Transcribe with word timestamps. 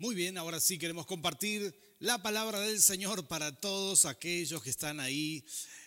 Muy 0.00 0.14
bien, 0.14 0.38
ahora 0.38 0.60
sí 0.60 0.78
queremos 0.78 1.06
compartir 1.06 1.74
la 1.98 2.22
palabra 2.22 2.60
del 2.60 2.80
Señor 2.80 3.26
para 3.26 3.58
todos 3.58 4.04
aquellos 4.04 4.62
que 4.62 4.70
están 4.70 5.00
ahí 5.00 5.44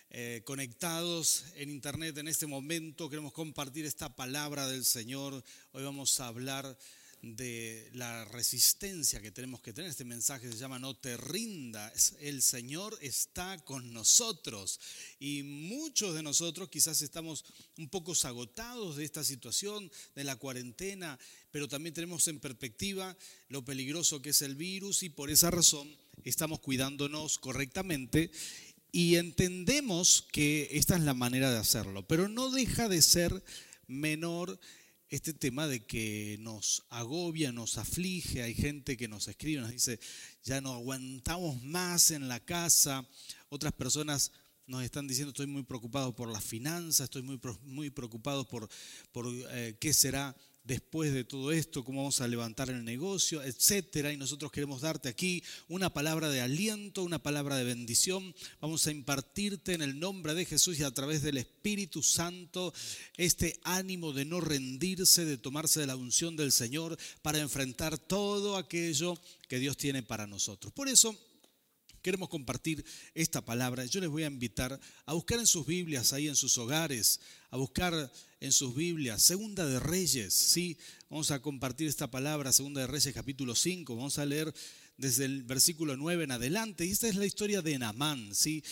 eh, 0.09 0.41
conectados 0.43 1.45
en 1.55 1.69
internet 1.69 2.17
en 2.17 2.27
este 2.27 2.45
momento. 2.45 3.09
Queremos 3.09 3.31
compartir 3.31 3.85
esta 3.85 4.13
palabra 4.13 4.67
del 4.67 4.83
Señor. 4.83 5.41
Hoy 5.71 5.85
vamos 5.85 6.19
a 6.19 6.27
hablar 6.27 6.77
de 7.21 7.89
la 7.93 8.25
resistencia 8.25 9.21
que 9.21 9.31
tenemos 9.31 9.61
que 9.61 9.73
tener. 9.73 9.89
Este 9.89 10.05
mensaje 10.05 10.51
se 10.51 10.57
llama 10.57 10.79
No 10.79 10.95
te 10.95 11.17
rindas, 11.17 12.15
el 12.19 12.41
Señor 12.41 12.97
está 13.01 13.57
con 13.63 13.93
nosotros. 13.93 14.79
Y 15.19 15.43
muchos 15.43 16.15
de 16.15 16.23
nosotros 16.23 16.69
quizás 16.69 17.01
estamos 17.01 17.45
un 17.77 17.89
poco 17.89 18.13
agotados 18.23 18.97
de 18.97 19.05
esta 19.05 19.23
situación, 19.23 19.91
de 20.15 20.23
la 20.23 20.35
cuarentena, 20.35 21.19
pero 21.51 21.67
también 21.67 21.93
tenemos 21.93 22.27
en 22.27 22.39
perspectiva 22.39 23.15
lo 23.49 23.63
peligroso 23.63 24.21
que 24.21 24.31
es 24.31 24.41
el 24.41 24.55
virus 24.55 25.03
y 25.03 25.09
por 25.09 25.29
esa 25.29 25.51
razón 25.51 25.89
estamos 26.23 26.59
cuidándonos 26.59 27.37
correctamente 27.37 28.31
y 28.91 29.15
entendemos 29.15 30.27
que 30.31 30.69
esta 30.71 30.95
es 30.95 31.01
la 31.01 31.13
manera 31.13 31.51
de 31.51 31.57
hacerlo, 31.57 32.05
pero 32.07 32.27
no 32.27 32.51
deja 32.51 32.89
de 32.89 33.01
ser 33.01 33.43
menor 33.87 34.59
este 35.11 35.33
tema 35.33 35.67
de 35.67 35.81
que 35.85 36.37
nos 36.39 36.83
agobia, 36.89 37.51
nos 37.51 37.77
aflige, 37.77 38.43
hay 38.43 38.53
gente 38.53 38.95
que 38.95 39.09
nos 39.09 39.27
escribe, 39.27 39.59
nos 39.59 39.71
dice, 39.71 39.99
ya 40.41 40.61
no 40.61 40.71
aguantamos 40.73 41.61
más 41.63 42.11
en 42.11 42.29
la 42.29 42.39
casa, 42.39 43.05
otras 43.49 43.73
personas 43.73 44.31
nos 44.67 44.83
están 44.83 45.09
diciendo, 45.09 45.31
estoy 45.31 45.47
muy 45.47 45.63
preocupado 45.63 46.15
por 46.15 46.31
las 46.31 46.45
finanzas, 46.45 47.03
estoy 47.03 47.23
muy, 47.23 47.37
muy 47.63 47.89
preocupado 47.89 48.47
por, 48.47 48.69
por 49.11 49.25
eh, 49.27 49.75
qué 49.81 49.93
será 49.93 50.33
después 50.63 51.13
de 51.13 51.23
todo 51.23 51.51
esto, 51.51 51.83
cómo 51.83 52.01
vamos 52.01 52.21
a 52.21 52.27
levantar 52.27 52.69
el 52.69 52.83
negocio, 52.83 53.41
etcétera. 53.43 54.11
Y 54.13 54.17
nosotros 54.17 54.51
queremos 54.51 54.81
darte 54.81 55.09
aquí 55.09 55.43
una 55.67 55.93
palabra 55.93 56.29
de 56.29 56.41
aliento, 56.41 57.03
una 57.03 57.21
palabra 57.21 57.55
de 57.57 57.63
bendición. 57.63 58.33
Vamos 58.59 58.85
a 58.87 58.91
impartirte 58.91 59.73
en 59.73 59.81
el 59.81 59.99
nombre 59.99 60.33
de 60.33 60.45
Jesús 60.45 60.79
y 60.79 60.83
a 60.83 60.91
través 60.91 61.21
del 61.21 61.37
Espíritu 61.37 62.03
Santo 62.03 62.73
este 63.17 63.59
ánimo 63.63 64.13
de 64.13 64.25
no 64.25 64.41
rendirse, 64.41 65.25
de 65.25 65.37
tomarse 65.37 65.79
de 65.79 65.87
la 65.87 65.95
unción 65.95 66.35
del 66.35 66.51
Señor 66.51 66.97
para 67.21 67.39
enfrentar 67.39 67.97
todo 67.97 68.57
aquello 68.57 69.17
que 69.47 69.59
Dios 69.59 69.77
tiene 69.77 70.03
para 70.03 70.27
nosotros. 70.27 70.71
Por 70.73 70.87
eso 70.87 71.17
queremos 72.01 72.29
compartir 72.29 72.83
esta 73.13 73.43
palabra. 73.43 73.85
Yo 73.85 73.99
les 73.99 74.09
voy 74.09 74.23
a 74.23 74.27
invitar 74.27 74.79
a 75.05 75.13
buscar 75.13 75.39
en 75.39 75.47
sus 75.47 75.65
Biblias, 75.65 76.13
ahí 76.13 76.27
en 76.27 76.35
sus 76.35 76.57
hogares, 76.57 77.19
a 77.49 77.57
buscar 77.57 78.11
en 78.39 78.51
sus 78.51 78.75
Biblias, 78.75 79.21
Segunda 79.21 79.65
de 79.65 79.79
Reyes, 79.79 80.33
¿sí? 80.33 80.77
Vamos 81.09 81.31
a 81.31 81.41
compartir 81.41 81.87
esta 81.87 82.09
palabra, 82.09 82.51
Segunda 82.51 82.81
de 82.81 82.87
Reyes 82.87 83.13
capítulo 83.13 83.55
5, 83.55 83.95
vamos 83.95 84.17
a 84.17 84.25
leer 84.25 84.53
desde 84.97 85.25
el 85.25 85.43
versículo 85.43 85.97
9 85.97 86.23
en 86.23 86.31
adelante. 86.31 86.85
Y 86.85 86.91
esta 86.91 87.07
es 87.07 87.15
la 87.15 87.25
historia 87.25 87.61
de 87.61 87.77
Namán, 87.77 88.33
¿sí? 88.33 88.63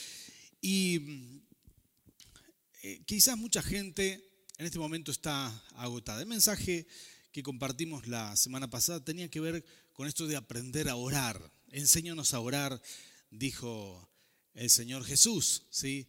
Y 0.61 1.41
eh, 2.81 3.01
quizás 3.05 3.37
mucha 3.37 3.61
gente 3.61 4.23
en 4.57 4.65
este 4.65 4.79
momento 4.79 5.11
está 5.11 5.47
agotada. 5.75 6.21
El 6.21 6.27
mensaje 6.27 6.87
que 7.31 7.43
compartimos 7.43 8.07
la 8.07 8.35
semana 8.35 8.69
pasada 8.69 9.03
tenía 9.03 9.29
que 9.29 9.39
ver 9.39 9.63
con 9.93 10.07
esto 10.07 10.27
de 10.27 10.35
aprender 10.35 10.89
a 10.89 10.95
orar. 10.95 11.51
Enséñanos 11.71 12.33
a 12.33 12.39
orar 12.39 12.81
dijo 13.29 14.09
el 14.53 14.69
Señor 14.69 15.05
Jesús. 15.05 15.63
¿sí? 15.69 16.07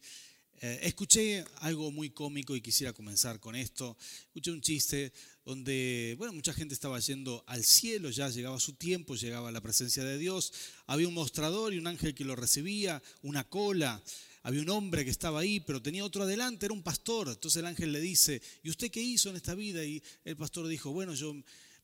Eh, 0.63 0.81
escuché 0.83 1.43
algo 1.61 1.91
muy 1.91 2.11
cómico 2.11 2.55
y 2.55 2.61
quisiera 2.61 2.93
comenzar 2.93 3.41
con 3.41 3.57
esto. 3.57 3.97
Escuché 4.27 4.51
un 4.51 4.61
chiste 4.61 5.13
donde, 5.45 6.15
bueno, 6.19 6.35
mucha 6.35 6.53
gente 6.53 6.75
estaba 6.75 7.01
yendo 7.01 7.43
al 7.47 7.65
cielo, 7.65 8.11
ya 8.11 8.29
llegaba 8.29 8.61
su 8.61 8.75
tiempo, 8.75 9.17
llegaba 9.17 9.51
la 9.51 9.63
presencia 9.63 10.05
de 10.05 10.19
Dios. 10.19 10.53
Había 10.87 11.09
un 11.09 11.15
mostrador 11.15 11.73
y 11.73 11.79
un 11.79 11.87
ángel 11.87 12.15
que 12.15 12.25
lo 12.25 12.37
recibía, 12.37 13.03
una 13.23 13.45
cola. 13.45 14.03
Había 14.43 14.61
un 14.61 14.69
hombre 14.69 15.05
que 15.05 15.11
estaba 15.11 15.41
ahí, 15.41 15.61
pero 15.61 15.81
tenía 15.81 16.05
otro 16.05 16.25
adelante, 16.25 16.67
era 16.67 16.75
un 16.75 16.83
pastor. 16.83 17.29
Entonces 17.29 17.61
el 17.61 17.67
ángel 17.67 17.93
le 17.93 18.01
dice, 18.01 18.43
¿y 18.63 18.69
usted 18.69 18.91
qué 18.91 19.01
hizo 19.01 19.31
en 19.31 19.37
esta 19.37 19.55
vida? 19.55 19.83
Y 19.83 20.03
el 20.25 20.37
pastor 20.37 20.69
dijo, 20.69 20.93
bueno, 20.93 21.15
yo 21.15 21.35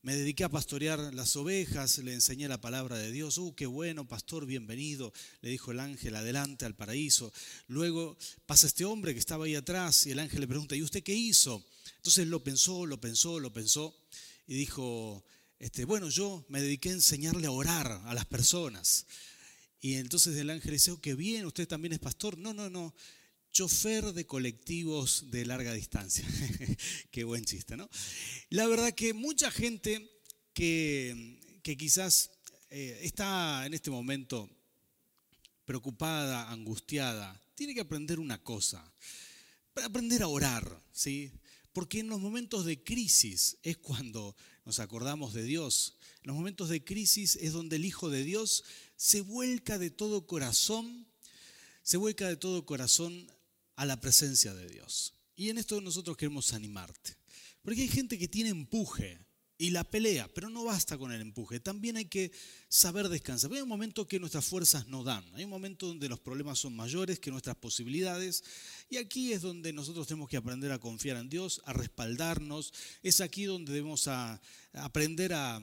me 0.06 0.14
dediqué 0.14 0.44
a 0.44 0.48
pastorear 0.48 1.12
las 1.14 1.34
ovejas, 1.34 1.98
le 1.98 2.14
enseñé 2.14 2.46
la 2.46 2.60
palabra 2.60 2.96
de 2.96 3.10
Dios. 3.10 3.38
¡Uh, 3.38 3.56
qué 3.56 3.66
bueno, 3.66 4.06
pastor, 4.06 4.46
bienvenido! 4.46 5.12
Le 5.40 5.50
dijo 5.50 5.72
el 5.72 5.80
ángel, 5.80 6.14
adelante 6.14 6.64
al 6.64 6.76
paraíso. 6.76 7.32
Luego 7.66 8.16
pasa 8.46 8.68
este 8.68 8.84
hombre 8.84 9.14
que 9.14 9.18
estaba 9.18 9.46
ahí 9.46 9.56
atrás 9.56 10.06
y 10.06 10.12
el 10.12 10.20
ángel 10.20 10.42
le 10.42 10.46
pregunta, 10.46 10.76
¿y 10.76 10.82
usted 10.84 11.02
qué 11.02 11.12
hizo? 11.12 11.66
Entonces 11.96 12.28
lo 12.28 12.44
pensó, 12.44 12.86
lo 12.86 13.00
pensó, 13.00 13.40
lo 13.40 13.52
pensó 13.52 13.96
y 14.46 14.54
dijo, 14.54 15.24
este, 15.58 15.84
bueno, 15.84 16.08
yo 16.08 16.46
me 16.50 16.62
dediqué 16.62 16.90
a 16.90 16.92
enseñarle 16.92 17.48
a 17.48 17.50
orar 17.50 18.00
a 18.04 18.14
las 18.14 18.26
personas. 18.26 19.06
Y 19.80 19.94
entonces 19.94 20.36
el 20.36 20.50
ángel 20.50 20.70
dice, 20.70 20.92
oh, 20.92 21.00
qué 21.00 21.16
bien, 21.16 21.46
usted 21.46 21.66
también 21.66 21.94
es 21.94 21.98
pastor. 21.98 22.38
No, 22.38 22.54
no, 22.54 22.70
no, 22.70 22.94
chofer 23.56 24.12
de 24.12 24.26
colectivos 24.26 25.30
de 25.30 25.46
larga 25.46 25.72
distancia. 25.72 26.26
Qué 27.10 27.24
buen 27.24 27.42
chiste, 27.46 27.74
¿no? 27.74 27.88
La 28.50 28.66
verdad 28.66 28.92
que 28.92 29.14
mucha 29.14 29.50
gente 29.50 30.10
que, 30.52 31.40
quizás 31.62 32.32
eh, 32.68 33.00
está 33.00 33.64
en 33.64 33.72
este 33.72 33.90
momento 33.90 34.50
preocupada, 35.64 36.50
angustiada, 36.50 37.40
tiene 37.54 37.72
que 37.72 37.80
aprender 37.80 38.20
una 38.20 38.42
cosa, 38.42 38.92
aprender 39.82 40.22
a 40.22 40.28
orar, 40.28 40.82
¿sí? 40.92 41.32
Porque 41.72 42.00
en 42.00 42.08
los 42.08 42.20
momentos 42.20 42.66
de 42.66 42.84
crisis 42.84 43.56
es 43.62 43.78
cuando 43.78 44.36
nos 44.66 44.80
acordamos 44.80 45.32
de 45.32 45.44
Dios. 45.44 45.96
En 46.22 46.26
los 46.26 46.36
momentos 46.36 46.68
de 46.68 46.84
crisis 46.84 47.36
es 47.36 47.54
donde 47.54 47.76
el 47.76 47.86
Hijo 47.86 48.10
de 48.10 48.22
Dios 48.22 48.64
se 48.96 49.22
vuelca 49.22 49.78
de 49.78 49.88
todo 49.88 50.26
corazón, 50.26 51.06
se 51.82 51.96
vuelca 51.96 52.28
de 52.28 52.36
todo 52.36 52.66
corazón 52.66 53.26
a 53.76 53.86
la 53.86 54.00
presencia 54.00 54.54
de 54.54 54.68
Dios. 54.68 55.14
Y 55.36 55.50
en 55.50 55.58
esto 55.58 55.80
nosotros 55.80 56.16
queremos 56.16 56.52
animarte. 56.52 57.16
Porque 57.62 57.82
hay 57.82 57.88
gente 57.88 58.18
que 58.18 58.28
tiene 58.28 58.50
empuje 58.50 59.18
y 59.58 59.70
la 59.70 59.84
pelea, 59.84 60.28
pero 60.34 60.50
no 60.50 60.64
basta 60.64 60.98
con 60.98 61.12
el 61.12 61.20
empuje. 61.20 61.60
También 61.60 61.96
hay 61.96 62.04
que 62.06 62.30
saber 62.68 63.08
descansar. 63.08 63.52
Hay 63.52 63.60
un 63.60 63.68
momento 63.68 64.06
que 64.06 64.20
nuestras 64.20 64.44
fuerzas 64.44 64.86
no 64.86 65.02
dan. 65.02 65.24
Hay 65.34 65.44
un 65.44 65.50
momento 65.50 65.86
donde 65.86 66.08
los 66.08 66.20
problemas 66.20 66.58
son 66.58 66.76
mayores 66.76 67.18
que 67.18 67.30
nuestras 67.30 67.56
posibilidades. 67.56 68.44
Y 68.90 68.98
aquí 68.98 69.32
es 69.32 69.42
donde 69.42 69.72
nosotros 69.72 70.06
tenemos 70.06 70.28
que 70.28 70.36
aprender 70.36 70.72
a 70.72 70.78
confiar 70.78 71.16
en 71.16 71.28
Dios, 71.28 71.62
a 71.64 71.72
respaldarnos. 71.72 72.72
Es 73.02 73.20
aquí 73.20 73.44
donde 73.44 73.72
debemos 73.72 74.08
aprender 74.72 75.32
a, 75.32 75.62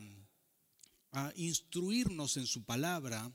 a 1.12 1.34
instruirnos 1.36 2.38
en 2.38 2.48
su 2.48 2.64
palabra 2.64 3.32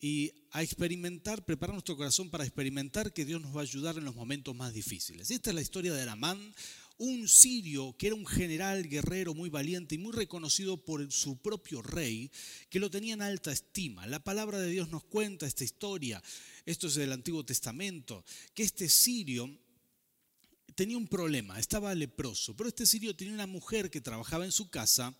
y 0.00 0.32
a 0.50 0.62
experimentar, 0.62 1.44
preparar 1.44 1.74
nuestro 1.74 1.96
corazón 1.96 2.30
para 2.30 2.44
experimentar 2.44 3.12
que 3.12 3.24
Dios 3.24 3.40
nos 3.40 3.56
va 3.56 3.60
a 3.60 3.62
ayudar 3.62 3.96
en 3.96 4.04
los 4.04 4.14
momentos 4.14 4.54
más 4.54 4.72
difíciles. 4.72 5.30
Esta 5.30 5.50
es 5.50 5.54
la 5.54 5.62
historia 5.62 5.92
de 5.92 6.02
Aramán, 6.02 6.54
un 6.98 7.28
sirio 7.28 7.96
que 7.98 8.08
era 8.08 8.16
un 8.16 8.26
general 8.26 8.88
guerrero 8.88 9.34
muy 9.34 9.48
valiente 9.50 9.94
y 9.94 9.98
muy 9.98 10.12
reconocido 10.12 10.76
por 10.76 11.10
su 11.10 11.38
propio 11.38 11.82
rey, 11.82 12.30
que 12.70 12.78
lo 12.78 12.90
tenía 12.90 13.14
en 13.14 13.22
alta 13.22 13.52
estima. 13.52 14.06
La 14.06 14.22
palabra 14.22 14.58
de 14.58 14.70
Dios 14.70 14.90
nos 14.90 15.04
cuenta 15.04 15.46
esta 15.46 15.64
historia, 15.64 16.22
esto 16.66 16.86
es 16.86 16.94
del 16.94 17.12
Antiguo 17.12 17.44
Testamento, 17.44 18.24
que 18.54 18.62
este 18.62 18.88
sirio 18.88 19.50
tenía 20.74 20.96
un 20.96 21.08
problema, 21.08 21.58
estaba 21.58 21.94
leproso, 21.94 22.56
pero 22.56 22.68
este 22.68 22.86
sirio 22.86 23.14
tenía 23.16 23.34
una 23.34 23.46
mujer 23.46 23.90
que 23.90 24.00
trabajaba 24.00 24.44
en 24.44 24.52
su 24.52 24.68
casa 24.68 25.14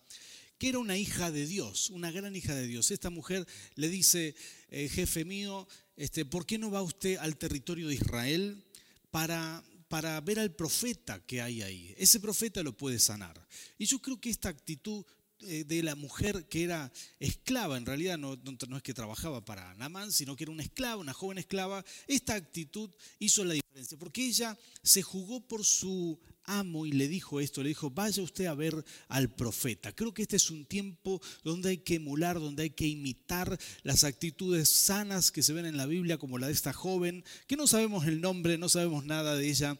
que 0.57 0.69
era 0.69 0.79
una 0.79 0.97
hija 0.97 1.31
de 1.31 1.45
Dios, 1.45 1.89
una 1.89 2.11
gran 2.11 2.35
hija 2.35 2.55
de 2.55 2.67
Dios. 2.67 2.91
Esta 2.91 3.09
mujer 3.09 3.45
le 3.75 3.89
dice, 3.89 4.35
eh, 4.69 4.89
jefe 4.89 5.25
mío, 5.25 5.67
este, 5.97 6.25
¿por 6.25 6.45
qué 6.45 6.57
no 6.57 6.71
va 6.71 6.81
usted 6.81 7.17
al 7.17 7.37
territorio 7.37 7.87
de 7.87 7.95
Israel 7.95 8.63
para, 9.11 9.63
para 9.87 10.19
ver 10.21 10.39
al 10.39 10.55
profeta 10.55 11.25
que 11.25 11.41
hay 11.41 11.61
ahí? 11.61 11.93
Ese 11.97 12.19
profeta 12.19 12.63
lo 12.63 12.77
puede 12.77 12.99
sanar. 12.99 13.45
Y 13.77 13.85
yo 13.85 14.01
creo 14.01 14.19
que 14.19 14.29
esta 14.29 14.49
actitud 14.49 15.05
de 15.45 15.83
la 15.83 15.95
mujer 15.95 16.47
que 16.47 16.63
era 16.63 16.91
esclava, 17.19 17.77
en 17.77 17.85
realidad 17.85 18.17
no, 18.17 18.37
no, 18.67 18.77
es 18.77 18.83
que 18.83 18.93
trabajaba 18.93 19.45
para 19.45 19.73
Namán, 19.75 20.11
sino 20.11 20.35
que 20.35 20.43
era 20.43 20.51
una 20.51 20.63
esclava, 20.63 20.97
una 20.97 21.13
joven 21.13 21.37
esclava, 21.37 21.85
esta 22.07 22.35
actitud 22.35 22.89
hizo 23.19 23.43
la 23.43 23.53
diferencia, 23.53 23.97
porque 23.97 24.25
ella 24.25 24.57
se 24.83 25.01
jugó 25.01 25.41
por 25.41 25.63
su 25.63 26.19
amo 26.45 26.85
y 26.85 26.91
le 26.91 27.07
dijo 27.07 27.39
esto, 27.39 27.63
le 27.63 27.69
dijo, 27.69 27.89
vaya 27.89 28.21
usted 28.21 28.45
a 28.45 28.53
ver 28.53 28.83
al 29.07 29.33
profeta. 29.33 29.91
Creo 29.93 30.13
que 30.13 30.21
este 30.21 30.35
es 30.35 30.49
un 30.49 30.65
tiempo 30.65 31.21
donde 31.43 31.69
hay 31.69 31.77
que 31.79 31.95
emular, 31.95 32.39
donde 32.39 32.63
hay 32.63 32.69
que 32.69 32.87
imitar 32.87 33.57
las 33.83 34.03
actitudes 34.03 34.69
sanas 34.69 35.31
que 35.31 35.43
se 35.43 35.53
ven 35.53 35.65
en 35.65 35.77
la 35.77 35.85
Biblia, 35.85 36.17
como 36.17 36.37
la 36.37 36.47
de 36.47 36.53
esta 36.53 36.73
joven, 36.73 37.23
que 37.47 37.57
no 37.57 37.67
sabemos 37.67 38.05
el 38.05 38.21
nombre, 38.21 38.57
no 38.57 38.69
sabemos 38.69 39.05
nada 39.05 39.35
de 39.35 39.49
ella, 39.49 39.77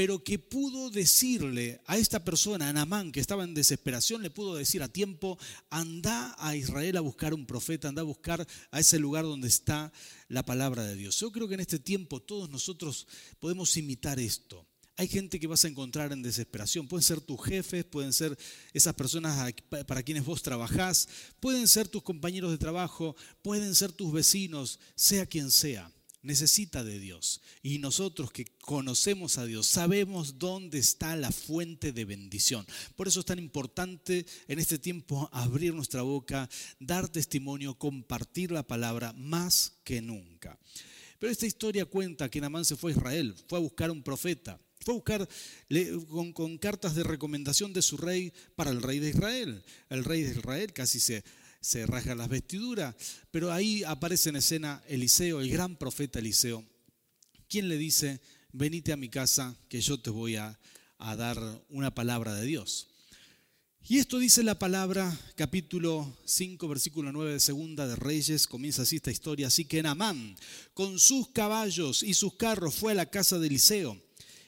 pero 0.00 0.24
que 0.24 0.38
pudo 0.38 0.88
decirle 0.88 1.82
a 1.86 1.98
esta 1.98 2.24
persona, 2.24 2.70
a 2.70 2.72
Namán, 2.72 3.12
que 3.12 3.20
estaba 3.20 3.44
en 3.44 3.52
desesperación, 3.52 4.22
le 4.22 4.30
pudo 4.30 4.54
decir 4.54 4.82
a 4.82 4.88
tiempo, 4.88 5.38
anda 5.68 6.34
a 6.38 6.56
Israel 6.56 6.96
a 6.96 7.02
buscar 7.02 7.34
un 7.34 7.44
profeta, 7.44 7.88
anda 7.88 8.00
a 8.00 8.06
buscar 8.06 8.46
a 8.70 8.80
ese 8.80 8.98
lugar 8.98 9.24
donde 9.24 9.48
está 9.48 9.92
la 10.28 10.42
palabra 10.42 10.84
de 10.84 10.96
Dios. 10.96 11.20
Yo 11.20 11.30
creo 11.30 11.48
que 11.48 11.52
en 11.52 11.60
este 11.60 11.78
tiempo 11.78 12.18
todos 12.18 12.48
nosotros 12.48 13.06
podemos 13.40 13.76
imitar 13.76 14.18
esto 14.18 14.66
hay 14.96 15.08
gente 15.08 15.38
que 15.38 15.46
vas 15.46 15.64
a 15.66 15.68
encontrar 15.68 16.12
en 16.12 16.22
desesperación. 16.22 16.88
Pueden 16.88 17.04
ser 17.04 17.20
tus 17.20 17.42
jefes, 17.42 17.84
pueden 17.84 18.14
ser 18.14 18.38
esas 18.72 18.94
personas 18.94 19.52
para 19.86 20.02
quienes 20.02 20.24
vos 20.24 20.42
trabajás, 20.42 21.08
pueden 21.40 21.68
ser 21.68 21.88
tus 21.88 22.02
compañeros 22.02 22.50
de 22.50 22.58
trabajo, 22.58 23.16
pueden 23.42 23.74
ser 23.74 23.92
tus 23.92 24.12
vecinos, 24.12 24.78
sea 24.94 25.26
quien 25.26 25.50
sea. 25.50 25.90
Necesita 26.22 26.84
de 26.84 26.98
Dios. 26.98 27.40
Y 27.62 27.78
nosotros 27.78 28.30
que 28.30 28.44
conocemos 28.60 29.38
a 29.38 29.46
Dios 29.46 29.66
sabemos 29.66 30.38
dónde 30.38 30.78
está 30.78 31.16
la 31.16 31.32
fuente 31.32 31.92
de 31.92 32.04
bendición. 32.04 32.66
Por 32.96 33.08
eso 33.08 33.20
es 33.20 33.26
tan 33.26 33.38
importante 33.38 34.26
en 34.46 34.58
este 34.58 34.78
tiempo 34.78 35.28
abrir 35.32 35.74
nuestra 35.74 36.02
boca, 36.02 36.48
dar 36.78 37.08
testimonio, 37.08 37.78
compartir 37.78 38.50
la 38.52 38.66
palabra 38.66 39.12
más 39.14 39.74
que 39.84 40.02
nunca. 40.02 40.58
Pero 41.18 41.32
esta 41.32 41.46
historia 41.46 41.84
cuenta 41.84 42.30
que 42.30 42.40
Namán 42.40 42.64
se 42.64 42.76
fue 42.76 42.92
a 42.92 42.96
Israel, 42.96 43.34
fue 43.46 43.58
a 43.58 43.62
buscar 43.62 43.90
un 43.90 44.02
profeta. 44.02 44.58
Fue 44.82 44.94
a 44.94 44.96
buscar 44.96 45.28
con, 46.32 46.56
cartas 46.56 46.94
de 46.94 47.02
recomendación 47.02 47.74
de 47.74 47.82
su 47.82 47.98
rey 47.98 48.32
para 48.56 48.70
el 48.70 48.80
rey 48.80 48.98
de 48.98 49.10
Israel. 49.10 49.62
El 49.90 50.04
rey 50.04 50.22
de 50.22 50.30
Israel 50.30 50.72
casi 50.72 50.98
se, 50.98 51.22
se 51.60 51.86
rasga 51.86 52.14
las 52.14 52.28
vestiduras, 52.28 52.94
pero 53.30 53.52
ahí 53.52 53.84
aparece 53.84 54.30
en 54.30 54.36
escena 54.36 54.82
Eliseo, 54.88 55.40
el 55.40 55.50
gran 55.50 55.76
profeta 55.76 56.18
Eliseo, 56.18 56.64
quien 57.48 57.68
le 57.68 57.76
dice, 57.76 58.20
venite 58.52 58.92
a 58.92 58.96
mi 58.96 59.08
casa 59.08 59.56
que 59.68 59.80
yo 59.80 60.00
te 60.00 60.10
voy 60.10 60.36
a, 60.36 60.58
dar 60.98 61.38
una 61.70 61.94
palabra 61.94 62.34
de 62.34 62.44
Dios. 62.44 62.88
Y 63.88 63.98
esto 63.98 64.18
dice 64.18 64.42
la 64.42 64.58
palabra, 64.58 65.18
capítulo 65.34 66.14
5, 66.26 66.68
versículo 66.68 67.10
9 67.10 67.32
de 67.32 67.40
Segunda 67.40 67.88
de 67.88 67.96
Reyes, 67.96 68.46
comienza 68.46 68.82
así 68.82 68.96
esta 68.96 69.10
historia. 69.10 69.46
Así 69.46 69.64
que 69.64 69.82
Namán, 69.82 70.36
con 70.74 70.98
sus 70.98 71.30
caballos 71.30 72.02
y 72.02 72.12
sus 72.12 72.34
carros, 72.34 72.74
fue 72.74 72.92
a 72.92 72.96
la 72.96 73.06
casa 73.06 73.38
de 73.38 73.46
Eliseo 73.46 73.98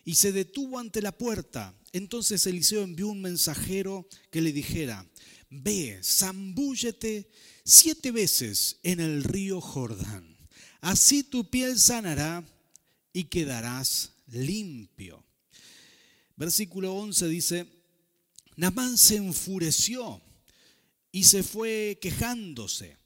y 0.04 0.16
se 0.16 0.32
detuvo 0.32 0.78
ante 0.78 1.00
la 1.00 1.12
puerta. 1.12 1.74
Entonces 1.92 2.46
Eliseo 2.46 2.82
envió 2.82 3.08
un 3.08 3.22
mensajero 3.22 4.06
que 4.30 4.42
le 4.42 4.52
dijera, 4.52 5.06
ve, 5.52 6.00
zambúllete 6.02 7.30
siete 7.64 8.10
veces 8.10 8.78
en 8.82 9.00
el 9.00 9.22
río 9.22 9.60
Jordán. 9.60 10.36
Así 10.80 11.22
tu 11.22 11.48
piel 11.48 11.78
sanará 11.78 12.44
y 13.12 13.24
quedarás 13.24 14.12
limpio. 14.28 15.24
Versículo 16.36 16.94
11 16.94 17.28
dice, 17.28 17.66
Namán 18.56 18.96
se 18.96 19.16
enfureció 19.16 20.20
y 21.12 21.24
se 21.24 21.42
fue 21.42 21.98
quejándose. 22.00 22.96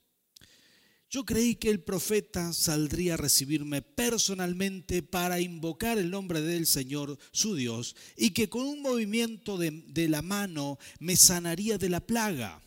Yo 1.09 1.25
creí 1.25 1.55
que 1.55 1.71
el 1.71 1.81
profeta 1.81 2.53
saldría 2.53 3.15
a 3.15 3.17
recibirme 3.17 3.81
personalmente 3.81 5.03
para 5.03 5.41
invocar 5.41 5.99
el 5.99 6.11
nombre 6.11 6.41
del 6.41 6.67
Señor, 6.67 7.17
su 7.31 7.55
Dios, 7.55 7.95
y 8.17 8.31
que 8.31 8.49
con 8.49 8.63
un 8.63 8.83
movimiento 8.83 9.57
de, 9.57 10.09
la 10.09 10.23
mano 10.23 10.79
me 10.99 11.15
sanaría 11.15 11.79
de 11.79 11.91
la 11.91 12.01
plaga. 12.01 12.61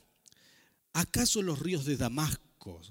¿Acaso 0.93 1.41
los 1.41 1.59
ríos 1.59 1.83
de 1.85 1.97
Damasco, 1.97 2.81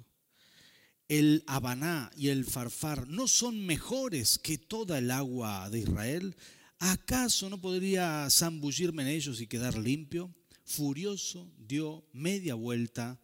el 1.08 1.42
Habaná 1.46 2.10
y 2.14 2.28
el 2.28 2.44
Farfar 2.44 3.08
no 3.08 3.26
son 3.26 3.64
mejores 3.64 4.38
que 4.38 4.58
toda 4.58 4.98
el 4.98 5.10
agua 5.10 5.70
de 5.70 5.80
Israel? 5.80 6.36
¿Acaso 6.78 7.48
no 7.48 7.58
podría 7.58 8.28
zambullirme 8.30 9.02
en 9.02 9.08
ellos 9.08 9.40
y 9.40 9.46
quedar 9.46 9.78
limpio? 9.78 10.34
Furioso 10.64 11.50
dio 11.56 12.06
media 12.12 12.54
vuelta 12.54 13.18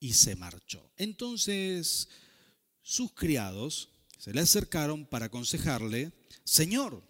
y 0.00 0.14
se 0.14 0.36
marchó. 0.36 0.90
Entonces 0.96 2.08
sus 2.82 3.12
criados 3.12 3.90
se 4.18 4.32
le 4.32 4.40
acercaron 4.40 5.06
para 5.06 5.26
aconsejarle, 5.26 6.12
Señor, 6.44 7.02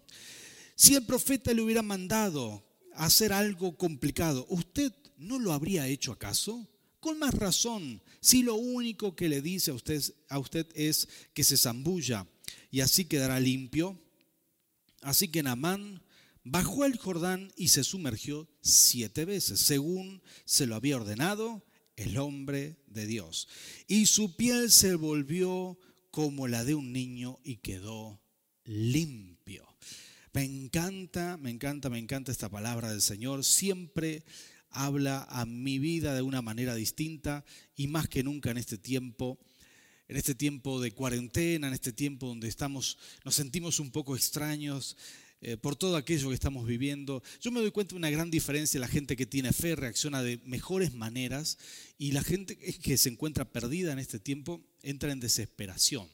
si 0.75 0.95
el 0.95 1.05
profeta 1.05 1.53
le 1.53 1.61
hubiera 1.61 1.81
mandado 1.81 2.63
hacer 2.93 3.33
algo 3.33 3.77
complicado, 3.77 4.45
¿usted 4.49 4.93
no 5.17 5.39
lo 5.39 5.53
habría 5.53 5.87
hecho 5.87 6.11
acaso? 6.11 6.67
Con 6.99 7.17
más 7.17 7.33
razón, 7.33 8.01
si 8.19 8.43
lo 8.43 8.55
único 8.55 9.15
que 9.15 9.29
le 9.29 9.41
dice 9.41 9.71
a 9.71 9.73
usted, 9.73 10.03
a 10.27 10.37
usted 10.37 10.67
es 10.75 11.07
que 11.33 11.43
se 11.43 11.57
zambulla 11.57 12.27
y 12.71 12.81
así 12.81 13.05
quedará 13.05 13.39
limpio. 13.39 13.97
Así 15.01 15.29
que 15.29 15.41
Namán 15.43 16.03
bajó 16.43 16.85
el 16.85 16.97
Jordán 16.97 17.53
y 17.55 17.69
se 17.69 17.83
sumergió 17.83 18.49
siete 18.61 19.23
veces, 19.23 19.61
según 19.61 20.21
se 20.43 20.65
lo 20.65 20.75
había 20.75 20.97
ordenado, 20.97 21.63
el 21.99 22.17
hombre 22.17 22.77
de 22.87 23.05
Dios. 23.05 23.47
Y 23.87 24.05
su 24.05 24.35
piel 24.35 24.71
se 24.71 24.95
volvió 24.95 25.77
como 26.11 26.47
la 26.47 26.63
de 26.63 26.75
un 26.75 26.93
niño 26.93 27.39
y 27.43 27.57
quedó 27.57 28.21
limpio. 28.63 29.67
Me 30.31 30.43
encanta, 30.43 31.37
me 31.37 31.49
encanta, 31.49 31.89
me 31.89 31.99
encanta 31.99 32.31
esta 32.31 32.49
palabra 32.49 32.89
del 32.89 33.01
Señor. 33.01 33.43
Siempre 33.43 34.23
habla 34.69 35.27
a 35.29 35.45
mi 35.45 35.77
vida 35.77 36.15
de 36.15 36.21
una 36.21 36.41
manera 36.41 36.73
distinta 36.73 37.43
y 37.75 37.87
más 37.87 38.07
que 38.07 38.23
nunca 38.23 38.51
en 38.51 38.57
este 38.57 38.77
tiempo 38.77 39.39
en 40.07 40.17
este 40.17 40.33
tiempo 40.33 40.81
de 40.81 40.91
cuarentena, 40.91 41.67
en 41.67 41.73
este 41.75 41.93
tiempo 41.93 42.25
donde 42.25 42.47
estamos, 42.47 42.97
nos 43.23 43.35
sentimos 43.35 43.79
un 43.79 43.91
poco 43.91 44.15
extraños, 44.15 44.97
eh, 45.41 45.55
por 45.55 45.75
todo 45.75 45.95
aquello 45.95 46.29
que 46.29 46.35
estamos 46.35 46.67
viviendo. 46.67 47.23
Yo 47.41 47.51
me 47.51 47.61
doy 47.61 47.71
cuenta 47.71 47.93
de 47.93 47.97
una 47.97 48.09
gran 48.09 48.29
diferencia, 48.29 48.79
la 48.79 48.87
gente 48.87 49.15
que 49.15 49.25
tiene 49.25 49.53
fe 49.53 49.75
reacciona 49.75 50.21
de 50.21 50.37
mejores 50.45 50.93
maneras 50.93 51.57
y 51.97 52.11
la 52.11 52.23
gente 52.23 52.57
que 52.57 52.97
se 52.97 53.09
encuentra 53.09 53.45
perdida 53.45 53.93
en 53.93 53.99
este 53.99 54.19
tiempo 54.19 54.61
entra 54.83 55.11
en 55.11 55.19
desesperación. 55.19 56.07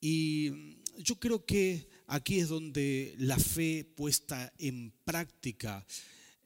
Y 0.00 0.50
yo 0.98 1.20
creo 1.20 1.46
que 1.46 1.88
aquí 2.08 2.40
es 2.40 2.48
donde 2.48 3.14
la 3.18 3.38
fe 3.38 3.84
puesta 3.96 4.52
en 4.58 4.92
práctica 5.04 5.86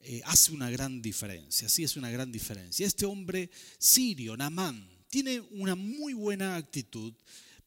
eh, 0.01 0.21
hace 0.27 0.53
una 0.53 0.71
gran 0.71 1.01
diferencia, 1.01 1.69
sí 1.69 1.83
es 1.83 1.97
una 1.97 2.11
gran 2.11 2.31
diferencia. 2.31 2.87
Este 2.87 3.07
hombre 3.07 3.51
sirio, 3.79 4.37
Namán, 4.37 4.89
tiene 5.09 5.41
una 5.51 5.75
muy 5.75 6.13
buena 6.13 6.57
actitud, 6.57 7.15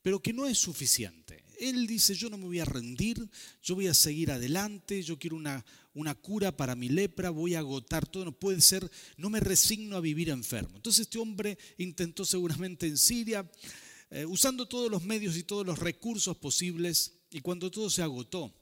pero 0.03 0.21
que 0.21 0.33
no 0.33 0.45
es 0.45 0.57
suficiente. 0.57 1.43
Él 1.59 1.87
dice, 1.87 2.15
yo 2.15 2.29
no 2.29 2.37
me 2.37 2.45
voy 2.45 2.59
a 2.59 2.65
rendir, 2.65 3.29
yo 3.61 3.75
voy 3.75 3.87
a 3.87 3.93
seguir 3.93 4.31
adelante, 4.31 5.03
yo 5.03 5.19
quiero 5.19 5.35
una, 5.35 5.65
una 5.93 6.15
cura 6.15 6.55
para 6.55 6.75
mi 6.75 6.89
lepra, 6.89 7.29
voy 7.29 7.55
a 7.55 7.59
agotar 7.59 8.07
todo, 8.07 8.25
no 8.25 8.31
puede 8.31 8.61
ser, 8.61 8.89
no 9.17 9.29
me 9.29 9.39
resigno 9.39 9.97
a 9.97 10.01
vivir 10.01 10.29
enfermo. 10.29 10.75
Entonces 10.75 11.01
este 11.01 11.19
hombre 11.19 11.57
intentó 11.77 12.25
seguramente 12.25 12.87
en 12.87 12.97
Siria, 12.97 13.49
eh, 14.09 14.25
usando 14.25 14.67
todos 14.67 14.89
los 14.89 15.03
medios 15.03 15.37
y 15.37 15.43
todos 15.43 15.65
los 15.65 15.79
recursos 15.79 16.37
posibles, 16.37 17.13
y 17.31 17.41
cuando 17.41 17.69
todo 17.69 17.89
se 17.89 18.01
agotó, 18.01 18.53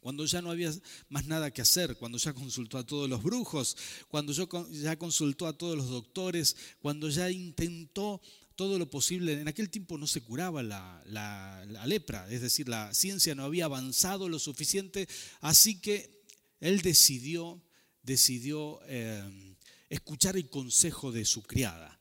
cuando 0.00 0.24
ya 0.24 0.40
no 0.40 0.52
había 0.52 0.72
más 1.08 1.26
nada 1.26 1.50
que 1.50 1.62
hacer, 1.62 1.96
cuando 1.96 2.16
ya 2.18 2.32
consultó 2.32 2.78
a 2.78 2.86
todos 2.86 3.10
los 3.10 3.22
brujos, 3.22 3.76
cuando 4.08 4.32
ya 4.32 4.96
consultó 4.96 5.48
a 5.48 5.52
todos 5.52 5.76
los 5.76 5.88
doctores, 5.88 6.56
cuando 6.80 7.08
ya 7.08 7.28
intentó 7.28 8.20
todo 8.56 8.78
lo 8.78 8.90
posible. 8.90 9.40
En 9.40 9.48
aquel 9.48 9.70
tiempo 9.70 9.98
no 9.98 10.06
se 10.06 10.22
curaba 10.22 10.62
la, 10.62 11.84
lepra, 11.86 12.28
es 12.30 12.40
decir, 12.40 12.68
la 12.68 12.92
ciencia 12.92 13.34
no 13.34 13.44
había 13.44 13.66
avanzado 13.66 14.28
lo 14.28 14.38
suficiente, 14.38 15.06
así 15.40 15.80
que 15.80 16.24
él 16.60 16.80
decidió, 16.80 17.62
decidió 18.02 18.80
eh, 18.86 19.54
escuchar 19.90 20.36
el 20.36 20.48
consejo 20.48 21.12
de 21.12 21.24
su 21.24 21.42
criada. 21.42 22.00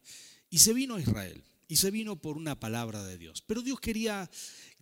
Y 0.49 0.59
se 0.59 0.73
vino 0.73 0.95
a 0.95 1.01
Israel, 1.01 1.43
y 1.67 1.75
se 1.75 1.91
vino 1.91 2.15
por 2.15 2.37
una 2.37 2.59
palabra 2.59 3.03
de 3.03 3.17
Dios. 3.17 3.43
Pero 3.45 3.61
Dios 3.61 3.79
quería 3.79 4.29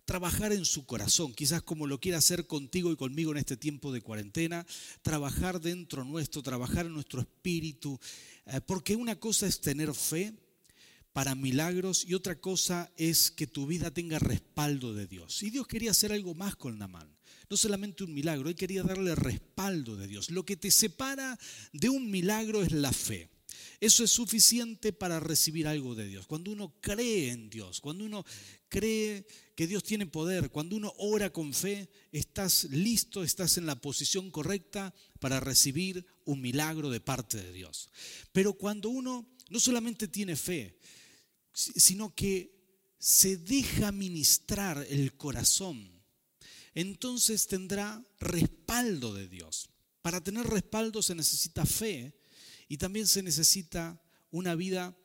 trabajar 0.04 0.52
en 0.52 0.64
su 0.64 0.84
corazón, 0.84 1.32
quizás 1.32 1.62
como 1.62 1.86
lo 1.86 1.98
quiera 1.98 2.18
hacer 2.18 2.46
contigo 2.46 2.92
y 2.92 2.96
conmigo 2.96 3.32
en 3.32 3.38
este 3.38 3.56
tiempo 3.56 3.90
de 3.90 4.02
cuarentena, 4.02 4.66
trabajar 5.02 5.60
dentro 5.60 6.04
nuestro, 6.04 6.42
trabajar 6.42 6.86
en 6.86 6.92
nuestro 6.92 7.20
espíritu, 7.20 7.98
eh, 8.46 8.60
porque 8.66 8.96
una 8.96 9.18
cosa 9.18 9.46
es 9.46 9.60
tener 9.60 9.94
fe, 9.94 10.34
para 11.14 11.36
milagros 11.36 12.04
y 12.06 12.14
otra 12.14 12.40
cosa 12.40 12.90
es 12.96 13.30
que 13.30 13.46
tu 13.46 13.68
vida 13.68 13.92
tenga 13.92 14.18
respaldo 14.18 14.94
de 14.94 15.06
Dios. 15.06 15.44
Y 15.44 15.50
Dios 15.50 15.68
quería 15.68 15.92
hacer 15.92 16.12
algo 16.12 16.34
más 16.34 16.56
con 16.56 16.76
Namán. 16.76 17.08
No 17.48 17.56
solamente 17.56 18.02
un 18.02 18.12
milagro, 18.12 18.48
Él 18.48 18.56
quería 18.56 18.82
darle 18.82 19.14
respaldo 19.14 19.94
de 19.94 20.08
Dios. 20.08 20.32
Lo 20.32 20.44
que 20.44 20.56
te 20.56 20.72
separa 20.72 21.38
de 21.72 21.88
un 21.88 22.10
milagro 22.10 22.64
es 22.64 22.72
la 22.72 22.92
fe. 22.92 23.30
Eso 23.78 24.02
es 24.02 24.10
suficiente 24.10 24.92
para 24.92 25.20
recibir 25.20 25.68
algo 25.68 25.94
de 25.94 26.08
Dios. 26.08 26.26
Cuando 26.26 26.50
uno 26.50 26.74
cree 26.80 27.30
en 27.30 27.48
Dios, 27.48 27.80
cuando 27.80 28.04
uno 28.04 28.24
cree 28.68 29.24
que 29.54 29.68
Dios 29.68 29.84
tiene 29.84 30.06
poder, 30.06 30.50
cuando 30.50 30.74
uno 30.74 30.92
ora 30.98 31.30
con 31.30 31.54
fe, 31.54 31.88
estás 32.10 32.64
listo, 32.64 33.22
estás 33.22 33.56
en 33.56 33.66
la 33.66 33.80
posición 33.80 34.32
correcta 34.32 34.92
para 35.20 35.38
recibir 35.38 36.04
un 36.24 36.40
milagro 36.40 36.90
de 36.90 37.00
parte 37.00 37.36
de 37.40 37.52
Dios. 37.52 37.88
Pero 38.32 38.54
cuando 38.54 38.88
uno 38.88 39.28
no 39.50 39.60
solamente 39.60 40.08
tiene 40.08 40.34
fe, 40.34 40.76
sino 41.54 42.14
que 42.14 42.52
se 42.98 43.36
deja 43.36 43.92
ministrar 43.92 44.84
el 44.90 45.16
corazón, 45.16 46.02
entonces 46.74 47.46
tendrá 47.46 48.04
respaldo 48.18 49.14
de 49.14 49.28
Dios. 49.28 49.70
Para 50.02 50.22
tener 50.22 50.46
respaldo 50.46 51.02
se 51.02 51.14
necesita 51.14 51.64
fe 51.64 52.14
y 52.68 52.76
también 52.76 53.06
se 53.06 53.22
necesita 53.22 54.02
una 54.30 54.54
vida 54.54 54.96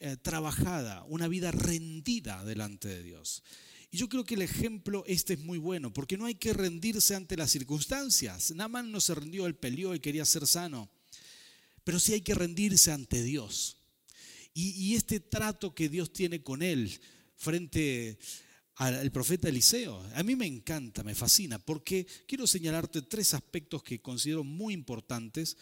eh, 0.00 0.16
trabajada, 0.16 1.04
una 1.04 1.28
vida 1.28 1.50
rendida 1.50 2.44
delante 2.44 2.88
de 2.88 3.02
Dios. 3.02 3.42
Y 3.90 3.96
yo 3.96 4.08
creo 4.08 4.24
que 4.24 4.34
el 4.34 4.42
ejemplo 4.42 5.04
este 5.06 5.34
es 5.34 5.40
muy 5.40 5.58
bueno, 5.58 5.92
porque 5.92 6.16
no 6.16 6.26
hay 6.26 6.34
que 6.34 6.52
rendirse 6.52 7.14
ante 7.14 7.36
las 7.36 7.50
circunstancias. 7.50 8.52
Naman 8.52 8.92
no 8.92 9.00
se 9.00 9.14
rindió, 9.14 9.46
él 9.46 9.56
peleó 9.56 9.94
y 9.94 10.00
quería 10.00 10.24
ser 10.24 10.46
sano. 10.46 10.90
Pero 11.84 11.98
sí 11.98 12.12
hay 12.12 12.20
que 12.20 12.34
rendirse 12.34 12.92
ante 12.92 13.22
Dios. 13.22 13.77
Y, 14.54 14.94
este 14.94 15.20
trato 15.20 15.74
que 15.74 15.88
Dios 15.88 16.12
tiene 16.12 16.42
con 16.42 16.62
él 16.62 16.98
frente 17.36 18.18
al 18.74 19.10
profeta 19.12 19.48
Eliseo, 19.48 20.04
a 20.14 20.22
mí 20.22 20.34
me 20.34 20.46
encanta, 20.46 21.04
me 21.04 21.14
fascina, 21.14 21.58
porque 21.58 22.06
quiero 22.26 22.46
señalarte 22.46 23.02
tres 23.02 23.34
aspectos 23.34 23.82
que 23.82 24.00
considero 24.00 24.44
muy 24.44 24.74
importantes 24.74 25.56